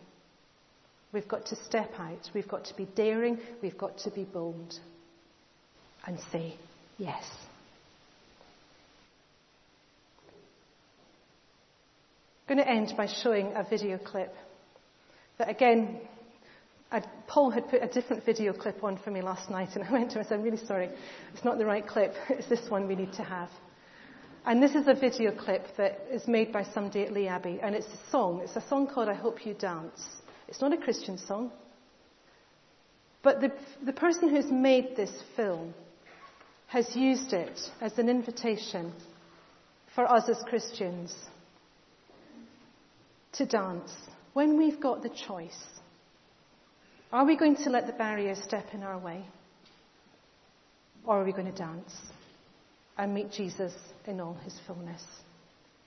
We've 1.13 1.29
got 1.29 1.47
to 1.47 1.57
step 1.67 1.93
out. 1.99 2.31
We've 2.35 2.49
got 2.49 2.65
to 2.67 2.75
be 2.75 2.87
daring. 2.97 3.39
We've 3.63 3.77
got 3.77 3.99
to 3.99 4.11
be 4.11 4.25
bold. 4.25 4.75
And 6.07 6.19
say 6.33 6.57
yes. 6.99 7.25
I'm 12.53 12.59
going 12.59 12.66
to 12.66 12.70
end 12.70 12.92
by 12.98 13.07
showing 13.07 13.50
a 13.55 13.64
video 13.64 13.96
clip 13.96 14.34
that 15.38 15.48
again, 15.48 16.00
I'd, 16.90 17.09
Paul 17.26 17.48
had 17.48 17.66
put 17.70 17.82
a 17.82 17.86
different 17.86 18.26
video 18.26 18.53
clip 18.53 18.84
on 18.84 18.98
for 18.98 19.11
me 19.11 19.22
last 19.22 19.48
night, 19.48 19.70
and 19.74 19.82
I 19.82 19.90
went 19.90 20.11
to 20.11 20.16
him 20.16 20.20
and 20.20 20.28
said, 20.28 20.34
I'm 20.34 20.42
really 20.42 20.62
sorry, 20.66 20.90
it's 21.32 21.44
not 21.46 21.57
the 21.57 21.64
right 21.64 21.86
clip, 21.86 22.12
it's 22.28 22.50
this 22.50 22.68
one 22.68 22.86
we 22.86 22.94
need 22.94 23.14
to 23.14 23.22
have. 23.22 23.48
And 24.44 24.62
this 24.62 24.74
is 24.74 24.86
a 24.86 24.92
video 24.92 25.34
clip 25.34 25.64
that 25.78 26.03
is 26.11 26.28
made 26.28 26.53
by 26.53 26.62
somebody 26.62 27.05
at 27.05 27.12
Lee 27.14 27.26
Abbey, 27.26 27.59
and 27.62 27.74
it's 27.74 27.86
a 27.86 28.11
song. 28.11 28.42
It's 28.44 28.55
a 28.55 28.68
song 28.68 28.86
called 28.86 29.09
I 29.09 29.14
Hope 29.14 29.46
You 29.46 29.55
Dance. 29.55 30.07
It's 30.46 30.61
not 30.61 30.74
a 30.74 30.76
Christian 30.76 31.16
song. 31.16 31.53
But 33.22 33.40
the, 33.40 33.50
the 33.82 33.94
person 33.94 34.28
who's 34.28 34.53
made 34.53 34.94
this 34.94 35.22
film 35.36 35.72
has 36.66 36.94
used 36.94 37.32
it 37.32 37.59
as 37.80 37.96
an 37.96 38.11
invitation 38.11 38.92
for 39.94 40.07
us 40.07 40.28
as 40.28 40.36
Christians 40.46 41.14
to 43.33 43.47
dance 43.47 43.93
when 44.33 44.59
we've 44.59 44.80
got 44.80 45.03
the 45.03 45.11
choice? 45.11 45.59
Are 47.12 47.26
we 47.26 47.37
going 47.37 47.57
to 47.57 47.70
let 47.70 47.87
the 47.87 47.93
barriers 47.93 48.39
step 48.43 48.66
in 48.72 48.83
our 48.83 48.99
way? 48.99 49.24
Or 51.05 51.20
are 51.20 51.24
we 51.24 51.33
going 51.33 51.47
to 51.47 51.53
dance 51.53 51.95
and 52.97 53.12
meet 53.12 53.30
Jesus 53.33 53.72
in 54.07 54.20
all 54.20 54.35
his 54.45 54.59
fullness? 54.66 55.03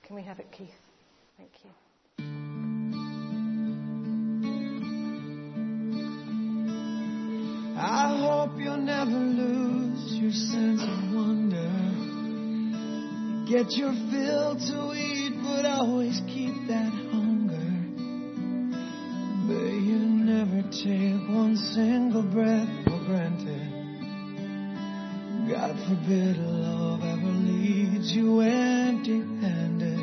Can 0.04 0.14
we 0.14 0.22
have 0.22 0.38
it, 0.38 0.46
Keith? 0.52 0.68
Thank 1.36 1.50
you. 1.64 1.70
I 7.78 8.18
hope 8.20 8.58
you'll 8.58 8.76
never 8.78 9.10
lose 9.10 10.14
your 10.14 10.32
sense 10.32 10.82
of 10.82 11.14
wonder. 11.14 11.66
Get 13.50 13.72
your 13.76 13.92
fill 14.10 14.56
to 14.56 14.94
eat, 14.94 15.34
but 15.42 15.66
always 15.66 16.20
keep 16.26 16.68
that 16.68 16.92
take 20.70 21.28
one 21.28 21.56
single 21.56 22.22
breath 22.22 22.68
for 22.84 22.98
granted. 23.06 23.72
God 25.48 25.76
forbid 25.86 26.36
love 26.38 27.02
ever 27.04 27.32
leaves 27.46 28.12
you 28.12 28.40
empty 28.40 29.20
handed. 29.40 29.98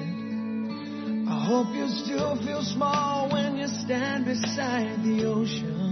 I 1.28 1.46
hope 1.46 1.76
you 1.76 1.88
still 1.90 2.38
feel 2.46 2.62
small 2.62 3.30
when 3.30 3.58
you 3.58 3.68
stand 3.68 4.26
beside 4.26 5.04
the 5.04 5.26
ocean. 5.26 5.92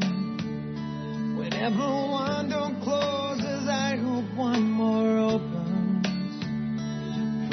Whenever 1.37 1.87
one 2.11 2.49
door 2.49 2.71
closes, 2.81 3.67
I 3.67 3.97
hope 3.97 4.33
one 4.37 4.71
more 4.71 5.17
opens. 5.17 6.07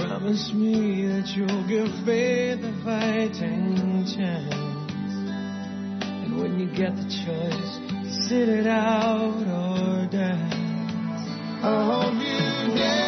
Promise 0.01 0.53
me 0.55 1.07
that 1.09 1.27
you'll 1.35 1.67
give 1.67 1.89
faith 2.05 2.63
a 2.63 2.73
fighting 2.85 4.07
chance 4.15 4.68
when 6.39 6.59
you 6.61 6.67
get 6.67 6.95
the 6.97 7.05
choice 7.05 7.89
sit 8.29 8.49
it 8.49 8.67
out 8.67 9.33
or 9.33 10.07
dance. 10.11 10.55
I 11.65 11.85
hope 11.85 12.15
you 12.15 12.77
dance. 12.77 13.08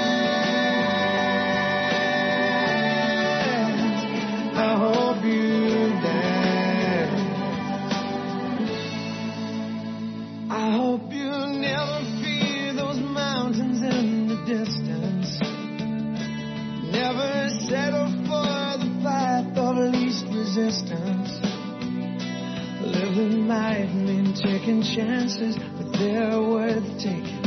Taking 24.70 24.82
chances, 24.82 25.56
but 25.56 25.98
they're 25.98 26.40
worth 26.40 26.98
taking. 26.98 27.42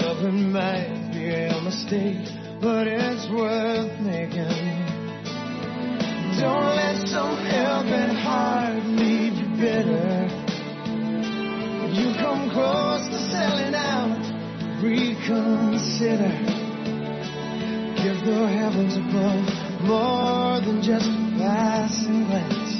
Loving 0.00 0.52
might 0.52 1.10
be 1.12 1.28
a 1.28 1.60
mistake, 1.62 2.28
but 2.62 2.86
it's 2.86 3.28
worth 3.30 4.00
making. 4.00 4.84
Don't 6.40 6.76
let 6.76 7.06
some 7.08 7.36
helping 7.44 8.16
heart 8.16 8.84
leave 8.86 9.34
you 9.34 9.48
bitter. 9.56 10.28
When 11.82 11.94
you 11.94 12.14
come 12.20 12.50
close 12.50 13.06
to 13.08 13.18
selling 13.30 13.74
out, 13.74 14.16
reconsider. 14.82 16.32
Give 18.02 18.24
the 18.24 18.48
heavens 18.48 18.96
above 18.96 19.84
more 19.84 20.60
than 20.60 20.80
just 20.82 21.06
a 21.06 21.38
passing 21.38 22.24
glance 22.26 22.75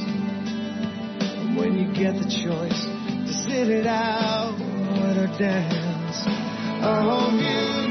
when 1.56 1.78
you 1.78 1.86
get 1.94 2.14
the 2.14 2.28
choice 2.28 2.84
to 2.84 3.32
sit 3.32 3.68
it 3.68 3.86
out 3.86 4.54
or 4.60 5.26
dance. 5.38 6.22
I 6.26 7.02
hope 7.02 7.40
you 7.40 7.85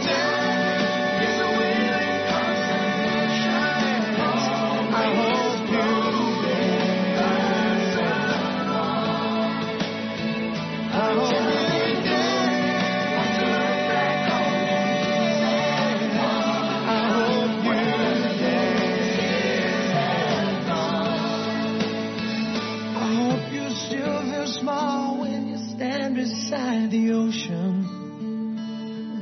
beside 26.56 26.89
the 26.91 27.12
ocean. 27.12 27.84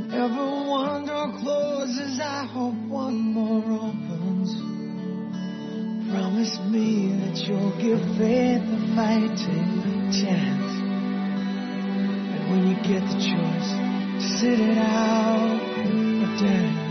Whenever 0.07 0.69
one 0.69 1.05
door 1.07 1.33
closes, 1.39 2.19
I 2.19 2.45
hope 2.45 2.75
one 2.87 3.17
more 3.33 3.63
opens. 3.63 4.53
Promise 6.11 6.59
me 6.69 7.09
that 7.21 7.37
you'll 7.47 7.75
give 7.81 8.01
faith 8.17 8.61
a 8.61 8.95
fighting 8.95 10.11
chance. 10.13 10.73
And 12.33 12.51
when 12.51 12.67
you 12.67 12.75
get 12.83 13.01
the 13.01 13.17
choice, 13.17 13.69
sit 14.39 14.59
it 14.59 14.77
out 14.77 15.59
or 15.79 16.37
dance. 16.39 16.82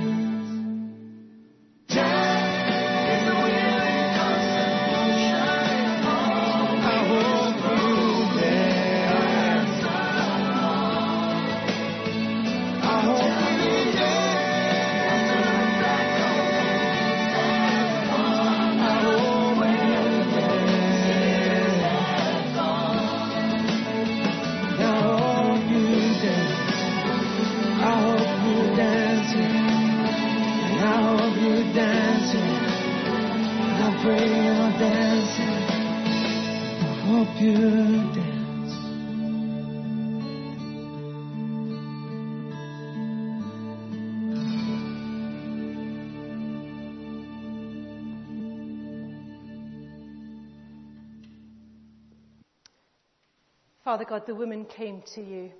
Father 53.93 54.07
God, 54.07 54.27
the 54.27 54.35
woman 54.35 54.65
came 54.65 55.03
to 55.15 55.21
you 55.21 55.51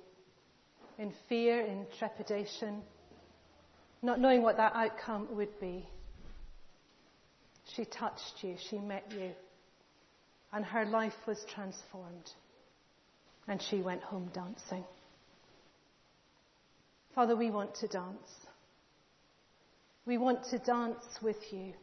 in 0.97 1.13
fear, 1.29 1.61
in 1.61 1.85
trepidation, 1.99 2.81
not 4.01 4.19
knowing 4.19 4.41
what 4.41 4.57
that 4.57 4.73
outcome 4.73 5.27
would 5.35 5.59
be. 5.59 5.87
She 7.75 7.85
touched 7.85 8.41
you, 8.41 8.55
she 8.71 8.79
met 8.79 9.03
you, 9.11 9.33
and 10.51 10.65
her 10.65 10.83
life 10.83 11.13
was 11.27 11.45
transformed. 11.53 12.31
And 13.47 13.61
she 13.61 13.83
went 13.83 14.01
home 14.01 14.31
dancing. 14.33 14.83
Father, 17.13 17.35
we 17.35 17.51
want 17.51 17.75
to 17.81 17.87
dance. 17.87 18.31
We 20.07 20.17
want 20.17 20.43
to 20.45 20.57
dance 20.57 21.05
with 21.21 21.37
you. 21.51 21.73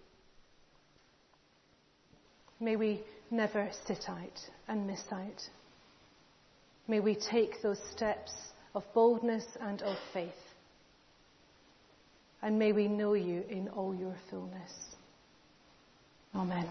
May 2.58 2.74
we 2.74 3.02
never 3.30 3.70
sit 3.86 4.08
out 4.08 4.50
and 4.66 4.88
miss 4.88 5.04
out. 5.12 5.48
May 6.90 6.98
we 6.98 7.14
take 7.14 7.62
those 7.62 7.78
steps 7.92 8.32
of 8.74 8.82
boldness 8.94 9.44
and 9.60 9.80
of 9.82 9.96
faith. 10.12 10.42
And 12.42 12.58
may 12.58 12.72
we 12.72 12.88
know 12.88 13.14
you 13.14 13.44
in 13.48 13.68
all 13.68 13.94
your 13.94 14.16
fullness. 14.28 14.96
Amen. 16.34 16.68